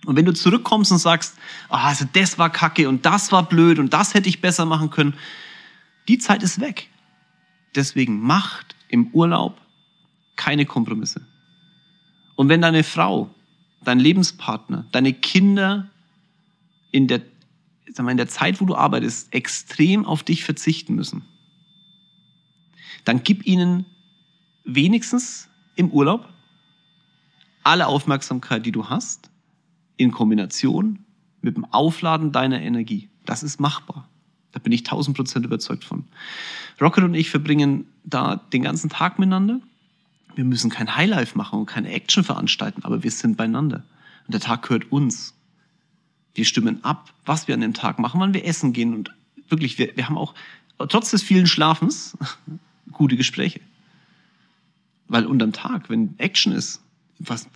Und 0.06 0.16
wenn 0.16 0.26
du 0.26 0.34
zurückkommst 0.34 0.92
und 0.92 1.00
sagst, 1.00 1.36
oh, 1.70 1.76
also 1.76 2.06
das 2.14 2.38
war 2.38 2.50
kacke 2.50 2.88
und 2.88 3.06
das 3.06 3.32
war 3.32 3.48
blöd 3.48 3.80
und 3.80 3.94
das 3.94 4.14
hätte 4.14 4.30
ich 4.30 4.42
besser 4.42 4.66
machen 4.66 4.90
können, 4.90 5.16
die 6.08 6.18
Zeit 6.18 6.44
ist 6.44 6.60
weg. 6.60 6.90
Deswegen 7.74 8.22
macht 8.22 8.76
im 8.88 9.08
Urlaub 9.08 9.60
keine 10.36 10.66
Kompromisse. 10.66 11.26
Und 12.36 12.50
wenn 12.50 12.62
deine 12.62 12.84
Frau, 12.84 13.30
dein 13.84 14.00
Lebenspartner, 14.00 14.86
deine 14.92 15.14
Kinder 15.14 15.90
in 16.92 17.08
der, 17.08 17.22
sag 17.92 18.06
mal, 18.06 18.12
in 18.12 18.18
der 18.18 18.28
Zeit, 18.28 18.62
wo 18.62 18.66
du 18.66 18.76
arbeitest, 18.76 19.34
extrem 19.34 20.06
auf 20.06 20.24
dich 20.24 20.44
verzichten 20.44 20.96
müssen, 20.96 21.24
dann 23.04 23.24
gib 23.24 23.46
ihnen 23.46 23.86
wenigstens 24.64 25.50
im 25.76 25.92
Urlaub 25.92 26.28
alle 27.64 27.88
Aufmerksamkeit, 27.88 28.66
die 28.66 28.72
du 28.72 28.90
hast, 28.90 29.30
in 29.98 30.12
Kombination 30.12 31.00
mit 31.42 31.56
dem 31.56 31.66
Aufladen 31.66 32.32
deiner 32.32 32.62
Energie. 32.62 33.10
Das 33.26 33.44
ist 33.44 33.60
machbar. 33.60 34.08
Da 34.52 34.60
bin 34.60 34.72
ich 34.72 34.84
tausend 34.84 35.18
Prozent 35.18 35.46
überzeugt 35.46 35.84
von. 35.84 36.06
Rocket 36.80 37.04
und 37.04 37.14
ich 37.14 37.30
verbringen 37.30 37.88
da 38.04 38.38
den 38.38 38.62
ganzen 38.62 38.90
Tag 38.90 39.20
miteinander. 39.20 39.60
Wir 40.36 40.44
müssen 40.44 40.70
kein 40.70 40.96
Highlife 40.96 41.38
machen 41.38 41.60
und 41.60 41.66
keine 41.66 41.90
Action 41.90 42.24
veranstalten, 42.24 42.84
aber 42.84 43.04
wir 43.04 43.12
sind 43.12 43.38
beieinander. 43.38 43.84
Und 44.28 44.34
der 44.34 44.42
Tag 44.42 44.64
gehört 44.64 44.92
uns. 44.92 45.34
Wir 46.34 46.46
stimmen 46.46 46.84
ab, 46.84 47.14
was 47.26 47.48
wir 47.48 47.56
an 47.56 47.62
dem 47.62 47.74
Tag 47.74 48.00
machen, 48.00 48.20
wann 48.20 48.34
wir 48.34 48.46
essen 48.46 48.74
gehen. 48.74 48.94
Und 48.94 49.12
wirklich, 49.50 49.78
wir, 49.78 49.96
wir 49.96 50.08
haben 50.08 50.18
auch, 50.18 50.34
trotz 50.90 51.12
des 51.12 51.24
vielen 51.24 51.48
Schlafens, 51.48 52.18
gute 52.92 53.16
Gespräche. 53.16 53.62
Weil 55.08 55.26
unterm 55.26 55.54
Tag, 55.54 55.90
wenn 55.90 56.16
Action 56.18 56.52
ist, 56.52 56.82
was, 57.20 57.48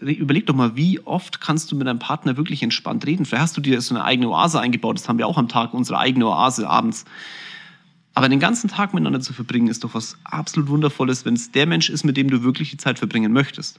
überleg 0.00 0.46
doch 0.46 0.54
mal, 0.54 0.76
wie 0.76 1.00
oft 1.00 1.40
kannst 1.40 1.70
du 1.70 1.76
mit 1.76 1.86
deinem 1.86 1.98
Partner 1.98 2.36
wirklich 2.36 2.62
entspannt 2.62 3.06
reden? 3.06 3.24
Vielleicht 3.24 3.42
hast 3.42 3.56
du 3.56 3.60
dir 3.60 3.80
so 3.80 3.94
eine 3.94 4.04
eigene 4.04 4.28
Oase 4.30 4.60
eingebaut. 4.60 4.98
Das 4.98 5.08
haben 5.08 5.18
wir 5.18 5.26
auch 5.26 5.38
am 5.38 5.48
Tag, 5.48 5.74
unsere 5.74 5.98
eigene 5.98 6.26
Oase 6.26 6.68
abends. 6.68 7.04
Aber 8.14 8.28
den 8.28 8.40
ganzen 8.40 8.68
Tag 8.68 8.92
miteinander 8.92 9.20
zu 9.20 9.32
verbringen, 9.32 9.68
ist 9.68 9.84
doch 9.84 9.94
was 9.94 10.18
absolut 10.24 10.68
Wundervolles, 10.68 11.24
wenn 11.24 11.34
es 11.34 11.52
der 11.52 11.66
Mensch 11.66 11.90
ist, 11.90 12.04
mit 12.04 12.16
dem 12.16 12.28
du 12.28 12.42
wirklich 12.42 12.70
die 12.70 12.76
Zeit 12.76 12.98
verbringen 12.98 13.32
möchtest. 13.32 13.78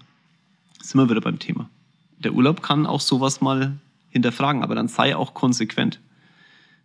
Sind 0.82 1.00
wir 1.00 1.10
wieder 1.10 1.22
beim 1.22 1.40
Thema. 1.40 1.70
Der 2.20 2.34
Urlaub 2.34 2.62
kann 2.62 2.86
auch 2.86 3.02
sowas 3.02 3.42
mal 3.42 3.78
hinterfragen, 4.10 4.64
aber 4.64 4.76
dann 4.76 4.88
sei 4.88 5.16
auch 5.16 5.34
konsequent. 5.34 6.00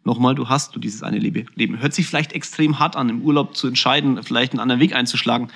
Nochmal, 0.04 0.34
du 0.34 0.48
hast 0.48 0.74
du 0.74 0.80
dieses 0.80 1.02
eine 1.02 1.18
Leben. 1.18 1.80
Hört 1.80 1.94
sich 1.94 2.06
vielleicht 2.06 2.32
extrem 2.32 2.78
hart 2.78 2.96
an, 2.96 3.08
im 3.08 3.22
Urlaub 3.22 3.56
zu 3.56 3.66
entscheiden, 3.66 4.22
vielleicht 4.22 4.52
einen 4.52 4.60
anderen 4.60 4.80
Weg 4.80 4.94
einzuschlagen 4.94 5.50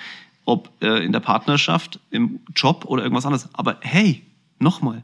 ob 0.50 0.70
äh, 0.82 1.04
in 1.04 1.12
der 1.12 1.20
Partnerschaft, 1.20 2.00
im 2.10 2.40
Job 2.54 2.84
oder 2.86 3.02
irgendwas 3.02 3.24
anderes. 3.24 3.48
Aber 3.52 3.78
hey, 3.82 4.22
nochmal, 4.58 5.02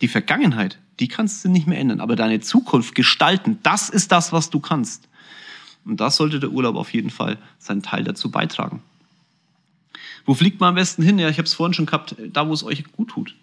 die 0.00 0.08
Vergangenheit, 0.08 0.78
die 1.00 1.08
kannst 1.08 1.44
du 1.44 1.48
nicht 1.48 1.66
mehr 1.66 1.78
ändern, 1.78 2.00
aber 2.00 2.16
deine 2.16 2.40
Zukunft 2.40 2.94
gestalten, 2.94 3.58
das 3.62 3.88
ist 3.88 4.12
das, 4.12 4.32
was 4.32 4.50
du 4.50 4.60
kannst. 4.60 5.07
Und 5.88 6.00
das 6.00 6.16
sollte 6.16 6.38
der 6.38 6.50
Urlaub 6.50 6.76
auf 6.76 6.92
jeden 6.92 7.08
Fall 7.08 7.38
seinen 7.58 7.82
Teil 7.82 8.04
dazu 8.04 8.30
beitragen. 8.30 8.82
Wo 10.26 10.34
fliegt 10.34 10.60
man 10.60 10.70
am 10.70 10.74
besten 10.74 11.02
hin? 11.02 11.18
Ja, 11.18 11.30
ich 11.30 11.38
habe 11.38 11.46
es 11.46 11.54
vorhin 11.54 11.72
schon 11.72 11.86
gehabt, 11.86 12.14
da 12.30 12.46
wo 12.46 12.52
es 12.52 12.62
euch 12.62 12.84
gut 12.92 13.08
tut. 13.08 13.34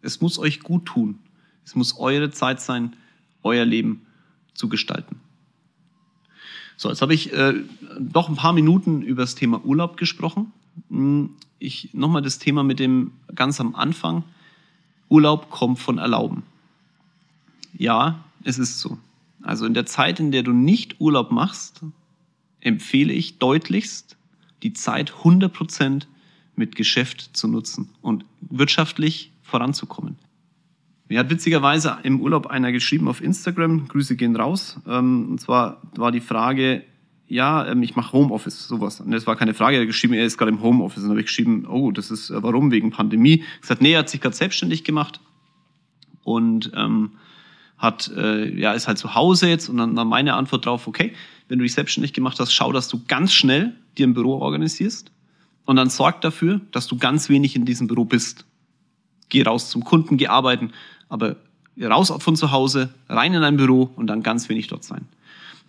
Es 0.00 0.20
muss 0.20 0.38
euch 0.38 0.60
gut 0.60 0.86
tun. 0.86 1.18
Es 1.64 1.74
muss 1.74 1.98
eure 1.98 2.30
Zeit 2.30 2.60
sein, 2.60 2.94
euer 3.42 3.64
Leben 3.64 4.06
zu 4.54 4.68
gestalten. 4.68 5.16
So, 6.76 6.88
jetzt 6.88 7.02
habe 7.02 7.14
ich 7.14 7.32
äh, 7.32 7.54
ein 7.96 8.12
paar 8.12 8.52
Minuten 8.52 9.02
über 9.02 9.22
das 9.22 9.34
Thema 9.34 9.64
Urlaub 9.64 9.96
gesprochen. 9.96 10.52
Hm, 10.90 11.30
ich 11.58 11.90
nochmal 11.94 12.22
das 12.22 12.38
Thema 12.38 12.62
mit 12.62 12.78
dem 12.78 13.10
ganz 13.34 13.60
am 13.60 13.74
Anfang. 13.74 14.22
Urlaub 15.08 15.50
kommt 15.50 15.80
von 15.80 15.98
Erlauben. 15.98 16.44
Ja, 17.76 18.22
es 18.44 18.58
ist 18.60 18.78
so. 18.78 18.98
Also 19.42 19.66
in 19.66 19.74
der 19.74 19.86
Zeit, 19.86 20.20
in 20.20 20.32
der 20.32 20.42
du 20.42 20.52
nicht 20.52 21.00
Urlaub 21.00 21.30
machst, 21.30 21.82
empfehle 22.60 23.12
ich 23.12 23.38
deutlichst, 23.38 24.16
die 24.62 24.72
Zeit 24.72 25.12
100% 25.22 26.06
mit 26.56 26.74
Geschäft 26.76 27.36
zu 27.36 27.46
nutzen 27.48 27.90
und 28.02 28.24
wirtschaftlich 28.40 29.32
voranzukommen. 29.42 30.16
Mir 31.08 31.20
hat 31.20 31.30
witzigerweise 31.30 31.98
im 32.02 32.20
Urlaub 32.20 32.48
einer 32.48 32.72
geschrieben 32.72 33.08
auf 33.08 33.22
Instagram, 33.22 33.88
Grüße 33.88 34.16
gehen 34.16 34.36
raus, 34.36 34.78
ähm, 34.86 35.28
und 35.30 35.40
zwar 35.40 35.80
war 35.96 36.12
die 36.12 36.20
Frage, 36.20 36.84
ja, 37.28 37.66
ähm, 37.66 37.82
ich 37.82 37.94
mache 37.94 38.12
Homeoffice, 38.12 38.66
sowas. 38.66 39.00
Und 39.00 39.10
das 39.10 39.26
war 39.26 39.36
keine 39.36 39.54
Frage, 39.54 39.76
er 39.76 39.82
hat 39.82 39.86
geschrieben, 39.86 40.14
er 40.14 40.24
ist 40.24 40.38
gerade 40.38 40.50
im 40.50 40.62
Homeoffice. 40.62 41.02
Und 41.02 41.04
dann 41.04 41.10
habe 41.10 41.20
ich 41.20 41.26
geschrieben, 41.26 41.66
oh, 41.66 41.92
das 41.92 42.10
ist, 42.10 42.30
äh, 42.30 42.42
warum, 42.42 42.70
wegen 42.70 42.90
Pandemie. 42.90 43.40
Er 43.42 43.60
gesagt, 43.60 43.82
nee, 43.82 43.92
er 43.92 44.00
hat 44.00 44.08
sich 44.08 44.20
gerade 44.20 44.34
selbstständig 44.34 44.84
gemacht 44.84 45.20
und 46.24 46.72
ähm, 46.74 47.12
hat, 47.78 48.10
äh, 48.16 48.58
ja, 48.58 48.72
ist 48.72 48.88
halt 48.88 48.98
zu 48.98 49.14
Hause 49.14 49.48
jetzt. 49.48 49.68
Und 49.68 49.78
dann, 49.78 49.94
dann 49.94 50.08
meine 50.08 50.34
Antwort 50.34 50.66
drauf, 50.66 50.86
okay, 50.86 51.12
wenn 51.48 51.58
du 51.58 51.62
dich 51.62 51.74
selbstständig 51.74 52.12
gemacht 52.12 52.38
hast, 52.40 52.52
schau, 52.52 52.72
dass 52.72 52.88
du 52.88 53.00
ganz 53.06 53.32
schnell 53.32 53.74
dir 53.96 54.06
ein 54.06 54.14
Büro 54.14 54.38
organisierst 54.38 55.10
und 55.64 55.76
dann 55.76 55.90
sorg 55.90 56.20
dafür, 56.20 56.60
dass 56.72 56.86
du 56.86 56.98
ganz 56.98 57.28
wenig 57.28 57.56
in 57.56 57.64
diesem 57.64 57.86
Büro 57.86 58.04
bist. 58.04 58.44
Geh 59.28 59.42
raus 59.42 59.70
zum 59.70 59.84
Kunden, 59.84 60.16
geh 60.16 60.28
arbeiten, 60.28 60.72
aber 61.08 61.36
raus 61.80 62.12
von 62.18 62.36
zu 62.36 62.50
Hause, 62.50 62.90
rein 63.08 63.34
in 63.34 63.42
ein 63.42 63.56
Büro 63.56 63.90
und 63.96 64.06
dann 64.08 64.22
ganz 64.22 64.48
wenig 64.48 64.66
dort 64.66 64.84
sein 64.84 65.06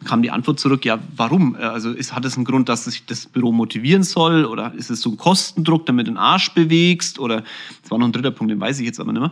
kam 0.05 0.21
die 0.21 0.31
Antwort 0.31 0.59
zurück, 0.59 0.85
ja, 0.85 0.99
warum? 1.15 1.55
Äh, 1.55 1.63
also 1.63 1.91
ist, 1.91 2.15
hat 2.15 2.25
es 2.25 2.35
einen 2.35 2.45
Grund, 2.45 2.69
dass 2.69 2.85
sich 2.85 3.05
das 3.05 3.25
Büro 3.25 3.51
motivieren 3.51 4.03
soll 4.03 4.45
oder 4.45 4.73
ist 4.73 4.89
es 4.89 5.01
so 5.01 5.11
ein 5.11 5.17
Kostendruck, 5.17 5.85
damit 5.85 6.07
du 6.07 6.11
den 6.11 6.17
Arsch 6.17 6.53
bewegst 6.53 7.19
oder 7.19 7.43
das 7.81 7.91
war 7.91 7.97
noch 7.97 8.07
ein 8.07 8.11
dritter 8.11 8.31
Punkt, 8.31 8.51
den 8.51 8.59
weiß 8.59 8.79
ich 8.79 8.85
jetzt 8.85 8.99
aber 8.99 9.11
nicht 9.11 9.21
mehr. 9.21 9.31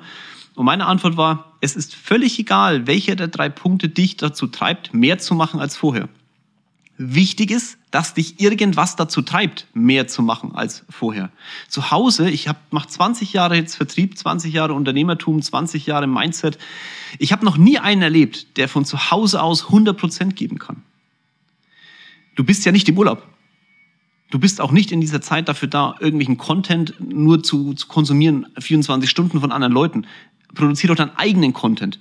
Und 0.57 0.65
meine 0.65 0.87
Antwort 0.87 1.17
war, 1.17 1.53
es 1.61 1.75
ist 1.75 1.93
völlig 1.93 2.39
egal, 2.39 2.87
welcher 2.87 3.15
der 3.15 3.27
drei 3.27 3.47
Punkte 3.47 3.89
dich 3.89 4.17
dazu 4.17 4.47
treibt, 4.47 4.91
mehr 4.91 5.19
zu 5.19 5.35
machen 5.35 5.59
als 5.59 5.77
vorher. 5.77 6.09
Wichtig 6.97 7.51
ist, 7.51 7.77
dass 7.91 8.15
dich 8.15 8.39
irgendwas 8.39 8.95
dazu 8.95 9.21
treibt, 9.21 9.67
mehr 9.75 10.07
zu 10.07 10.23
machen 10.23 10.55
als 10.55 10.83
vorher. 10.89 11.29
Zu 11.67 11.91
Hause, 11.91 12.31
ich 12.31 12.49
mache 12.71 12.87
20 12.87 13.33
Jahre 13.33 13.55
jetzt 13.55 13.75
Vertrieb, 13.75 14.17
20 14.17 14.51
Jahre 14.51 14.73
Unternehmertum, 14.73 15.43
20 15.43 15.85
Jahre 15.85 16.07
Mindset. 16.07 16.57
Ich 17.19 17.31
habe 17.31 17.45
noch 17.45 17.57
nie 17.57 17.77
einen 17.77 18.01
erlebt, 18.01 18.57
der 18.57 18.67
von 18.67 18.83
zu 18.83 19.11
Hause 19.11 19.43
aus 19.43 19.65
100% 19.65 20.31
geben 20.31 20.57
kann. 20.57 20.81
Du 22.35 22.43
bist 22.43 22.65
ja 22.65 22.71
nicht 22.71 22.89
im 22.89 22.97
Urlaub. 22.97 23.21
Du 24.31 24.39
bist 24.39 24.59
auch 24.59 24.71
nicht 24.71 24.91
in 24.91 25.01
dieser 25.01 25.21
Zeit 25.21 25.47
dafür 25.47 25.67
da, 25.67 25.93
irgendwelchen 25.99 26.37
Content 26.37 26.95
nur 26.99 27.43
zu, 27.43 27.75
zu 27.75 27.87
konsumieren, 27.87 28.47
24 28.57 29.07
Stunden 29.07 29.39
von 29.39 29.51
anderen 29.51 29.71
Leuten. 29.71 30.07
Produziere 30.53 30.93
doch 30.93 31.03
deinen 31.03 31.15
eigenen 31.15 31.53
Content 31.53 31.99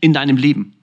in 0.00 0.12
deinem 0.12 0.36
Leben. 0.36 0.74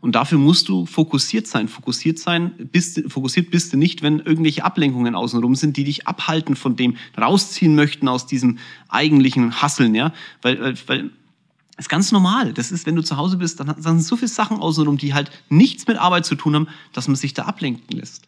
Und 0.00 0.12
dafür 0.12 0.38
musst 0.38 0.68
du 0.68 0.86
fokussiert 0.86 1.46
sein. 1.46 1.68
Fokussiert 1.68 2.18
sein, 2.18 2.52
bist, 2.70 3.02
fokussiert 3.08 3.50
bist 3.50 3.72
du 3.72 3.76
nicht, 3.76 4.02
wenn 4.02 4.20
irgendwelche 4.20 4.64
Ablenkungen 4.64 5.14
außenrum 5.14 5.54
sind, 5.54 5.76
die 5.76 5.84
dich 5.84 6.06
abhalten 6.06 6.54
von 6.54 6.76
dem, 6.76 6.96
rausziehen 7.18 7.74
möchten 7.74 8.08
aus 8.08 8.26
diesem 8.26 8.58
eigentlichen 8.88 9.60
Hasseln, 9.60 9.94
ja. 9.94 10.12
Weil, 10.42 10.60
weil, 10.60 10.74
weil 10.86 11.10
ist 11.78 11.88
ganz 11.88 12.10
normal. 12.12 12.52
Das 12.52 12.72
ist, 12.72 12.86
wenn 12.86 12.96
du 12.96 13.02
zu 13.02 13.16
Hause 13.16 13.36
bist, 13.36 13.60
dann, 13.60 13.66
dann 13.66 13.82
sind 13.82 14.02
so 14.02 14.16
viele 14.16 14.28
Sachen 14.28 14.58
außenrum, 14.58 14.96
die 14.96 15.12
halt 15.12 15.30
nichts 15.48 15.86
mit 15.86 15.98
Arbeit 15.98 16.24
zu 16.24 16.34
tun 16.34 16.54
haben, 16.54 16.68
dass 16.92 17.08
man 17.08 17.16
sich 17.16 17.34
da 17.34 17.44
ablenken 17.44 17.96
lässt. 17.96 18.24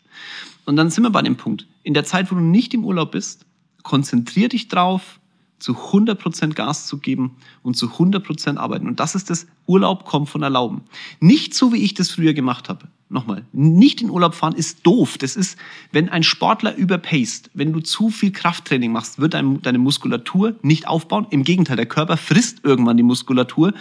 Und 0.67 0.77
dann 0.77 0.91
sind 0.91 1.03
wir 1.05 1.11
bei 1.11 1.23
dem 1.23 1.37
Punkt. 1.37 1.67
In 1.83 1.95
der 1.95 2.05
Zeit, 2.05 2.31
wo 2.31 2.35
du 2.35 2.43
nicht 2.43 2.75
im 2.75 2.85
Urlaub 2.85 3.13
bist, 3.13 3.47
konzentrier 3.83 4.49
dich 4.51 4.69
drauf, 4.69 5.19
zu 5.59 5.73
100% 5.73 6.55
Gas 6.55 6.87
zu 6.87 6.99
geben 6.99 7.37
und 7.63 7.75
zu 7.75 7.87
100% 7.87 8.57
arbeiten. 8.57 8.87
Und 8.87 9.01
das 9.01 9.15
ist 9.15 9.31
das 9.31 9.47
Urlaub 9.67 10.05
kommt 10.05 10.29
von 10.29 10.43
Erlauben. 10.43 10.83
Nicht 11.21 11.55
so, 11.55 11.73
wie 11.73 11.83
ich 11.83 11.95
das 11.95 12.11
früher 12.11 12.33
gemacht 12.33 12.69
habe. 12.69 12.89
Nochmal, 13.11 13.47
nicht 13.53 14.03
in 14.03 14.11
Urlaub 14.11 14.35
fahren 14.35 14.55
ist 14.55 14.87
doof. 14.87 15.17
Das 15.17 15.35
ist, 15.35 15.57
wenn 15.93 16.11
ein 16.11 16.23
Sportler 16.23 16.77
überpaced, 16.77 17.51
wenn 17.55 17.73
du 17.73 17.81
zu 17.81 18.11
viel 18.11 18.33
Krafttraining 18.33 18.93
machst, 18.93 19.19
wird 19.19 19.33
deine 19.33 19.79
Muskulatur 19.79 20.57
nicht 20.63 20.87
aufbauen. 20.87 21.27
Im 21.31 21.43
Gegenteil, 21.43 21.77
der 21.77 21.87
Körper 21.87 22.19
frisst 22.19 22.65
irgendwann 22.65 22.99
die 22.99 23.03
Muskulatur, 23.03 23.73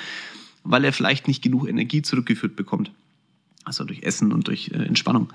weil 0.64 0.86
er 0.86 0.94
vielleicht 0.94 1.28
nicht 1.28 1.42
genug 1.42 1.68
Energie 1.68 2.02
zurückgeführt 2.02 2.56
bekommt. 2.56 2.92
Also 3.66 3.84
durch 3.84 4.04
Essen 4.04 4.32
und 4.32 4.48
durch 4.48 4.70
äh, 4.70 4.78
Entspannung. 4.78 5.30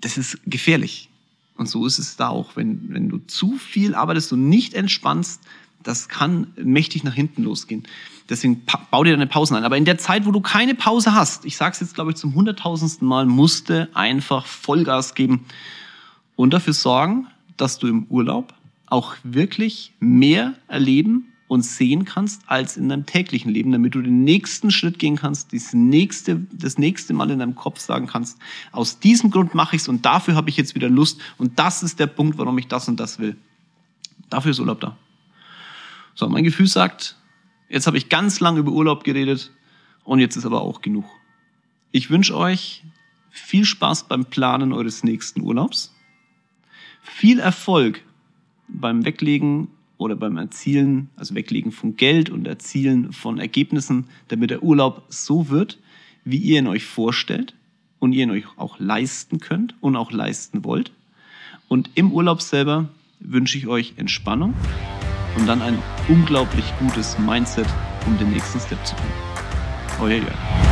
Das 0.00 0.16
ist 0.16 0.38
gefährlich. 0.46 1.10
Und 1.56 1.68
so 1.68 1.86
ist 1.86 1.98
es 1.98 2.16
da 2.16 2.28
auch. 2.28 2.56
Wenn, 2.56 2.92
wenn 2.92 3.08
du 3.08 3.18
zu 3.18 3.56
viel 3.56 3.94
arbeitest 3.94 4.32
und 4.32 4.48
nicht 4.48 4.74
entspannst, 4.74 5.42
das 5.82 6.08
kann 6.08 6.48
mächtig 6.56 7.04
nach 7.04 7.14
hinten 7.14 7.42
losgehen. 7.42 7.84
Deswegen 8.28 8.62
bau 8.90 9.04
dir 9.04 9.10
deine 9.10 9.26
Pausen 9.26 9.56
ein. 9.56 9.64
Aber 9.64 9.76
in 9.76 9.84
der 9.84 9.98
Zeit, 9.98 10.26
wo 10.26 10.30
du 10.30 10.40
keine 10.40 10.74
Pause 10.74 11.14
hast, 11.14 11.44
ich 11.44 11.56
sage 11.56 11.72
es 11.72 11.80
jetzt, 11.80 11.94
glaube 11.94 12.12
ich, 12.12 12.16
zum 12.16 12.34
hunderttausendsten 12.34 13.06
Mal, 13.06 13.26
musste 13.26 13.88
einfach 13.94 14.46
Vollgas 14.46 15.14
geben 15.14 15.44
und 16.36 16.52
dafür 16.52 16.72
sorgen, 16.72 17.26
dass 17.56 17.78
du 17.78 17.88
im 17.88 18.04
Urlaub 18.08 18.54
auch 18.86 19.14
wirklich 19.24 19.92
mehr 20.00 20.54
erleben 20.68 21.31
und 21.52 21.60
sehen 21.60 22.06
kannst 22.06 22.40
als 22.46 22.78
in 22.78 22.88
deinem 22.88 23.04
täglichen 23.04 23.52
Leben, 23.52 23.72
damit 23.72 23.94
du 23.94 24.00
den 24.00 24.24
nächsten 24.24 24.70
Schritt 24.70 24.98
gehen 24.98 25.16
kannst, 25.16 25.52
das 25.52 25.74
nächste, 25.74 26.40
das 26.50 26.78
nächste 26.78 27.12
Mal 27.12 27.30
in 27.30 27.40
deinem 27.40 27.54
Kopf 27.54 27.78
sagen 27.78 28.06
kannst, 28.06 28.38
aus 28.70 29.00
diesem 29.00 29.30
Grund 29.30 29.54
mache 29.54 29.76
ich 29.76 29.82
es 29.82 29.88
und 29.88 30.06
dafür 30.06 30.34
habe 30.34 30.48
ich 30.48 30.56
jetzt 30.56 30.74
wieder 30.74 30.88
Lust 30.88 31.20
und 31.36 31.58
das 31.58 31.82
ist 31.82 32.00
der 32.00 32.06
Punkt, 32.06 32.38
warum 32.38 32.56
ich 32.56 32.68
das 32.68 32.88
und 32.88 32.98
das 32.98 33.18
will. 33.18 33.36
Dafür 34.30 34.52
ist 34.52 34.60
Urlaub 34.60 34.80
da. 34.80 34.96
So, 36.14 36.26
mein 36.26 36.42
Gefühl 36.42 36.68
sagt, 36.68 37.18
jetzt 37.68 37.86
habe 37.86 37.98
ich 37.98 38.08
ganz 38.08 38.40
lange 38.40 38.60
über 38.60 38.72
Urlaub 38.72 39.04
geredet 39.04 39.52
und 40.04 40.20
jetzt 40.20 40.36
ist 40.36 40.46
aber 40.46 40.62
auch 40.62 40.80
genug. 40.80 41.04
Ich 41.90 42.08
wünsche 42.08 42.34
euch 42.34 42.82
viel 43.28 43.66
Spaß 43.66 44.08
beim 44.08 44.24
Planen 44.24 44.72
eures 44.72 45.04
nächsten 45.04 45.42
Urlaubs, 45.42 45.94
viel 47.02 47.40
Erfolg 47.40 48.02
beim 48.68 49.04
Weglegen 49.04 49.68
oder 50.02 50.16
beim 50.16 50.36
Erzielen, 50.36 51.08
also 51.16 51.34
Weglegen 51.34 51.72
von 51.72 51.96
Geld 51.96 52.30
und 52.30 52.46
Erzielen 52.46 53.12
von 53.12 53.38
Ergebnissen, 53.38 54.06
damit 54.28 54.50
der 54.50 54.62
Urlaub 54.62 55.04
so 55.08 55.48
wird, 55.48 55.78
wie 56.24 56.36
ihr 56.36 56.58
ihn 56.58 56.66
euch 56.66 56.84
vorstellt 56.84 57.54
und 57.98 58.12
ihr 58.12 58.24
ihn 58.24 58.30
euch 58.30 58.44
auch 58.56 58.78
leisten 58.78 59.38
könnt 59.38 59.74
und 59.80 59.96
auch 59.96 60.12
leisten 60.12 60.64
wollt. 60.64 60.92
Und 61.68 61.90
im 61.94 62.12
Urlaub 62.12 62.42
selber 62.42 62.88
wünsche 63.20 63.56
ich 63.56 63.66
euch 63.66 63.94
Entspannung 63.96 64.54
und 65.38 65.46
dann 65.46 65.62
ein 65.62 65.78
unglaublich 66.08 66.64
gutes 66.78 67.18
Mindset, 67.18 67.66
um 68.06 68.18
den 68.18 68.30
nächsten 68.30 68.60
Step 68.60 68.84
zu 68.84 68.94
tun. 68.96 69.06
Euer 70.00 70.18
Jörg. 70.18 70.71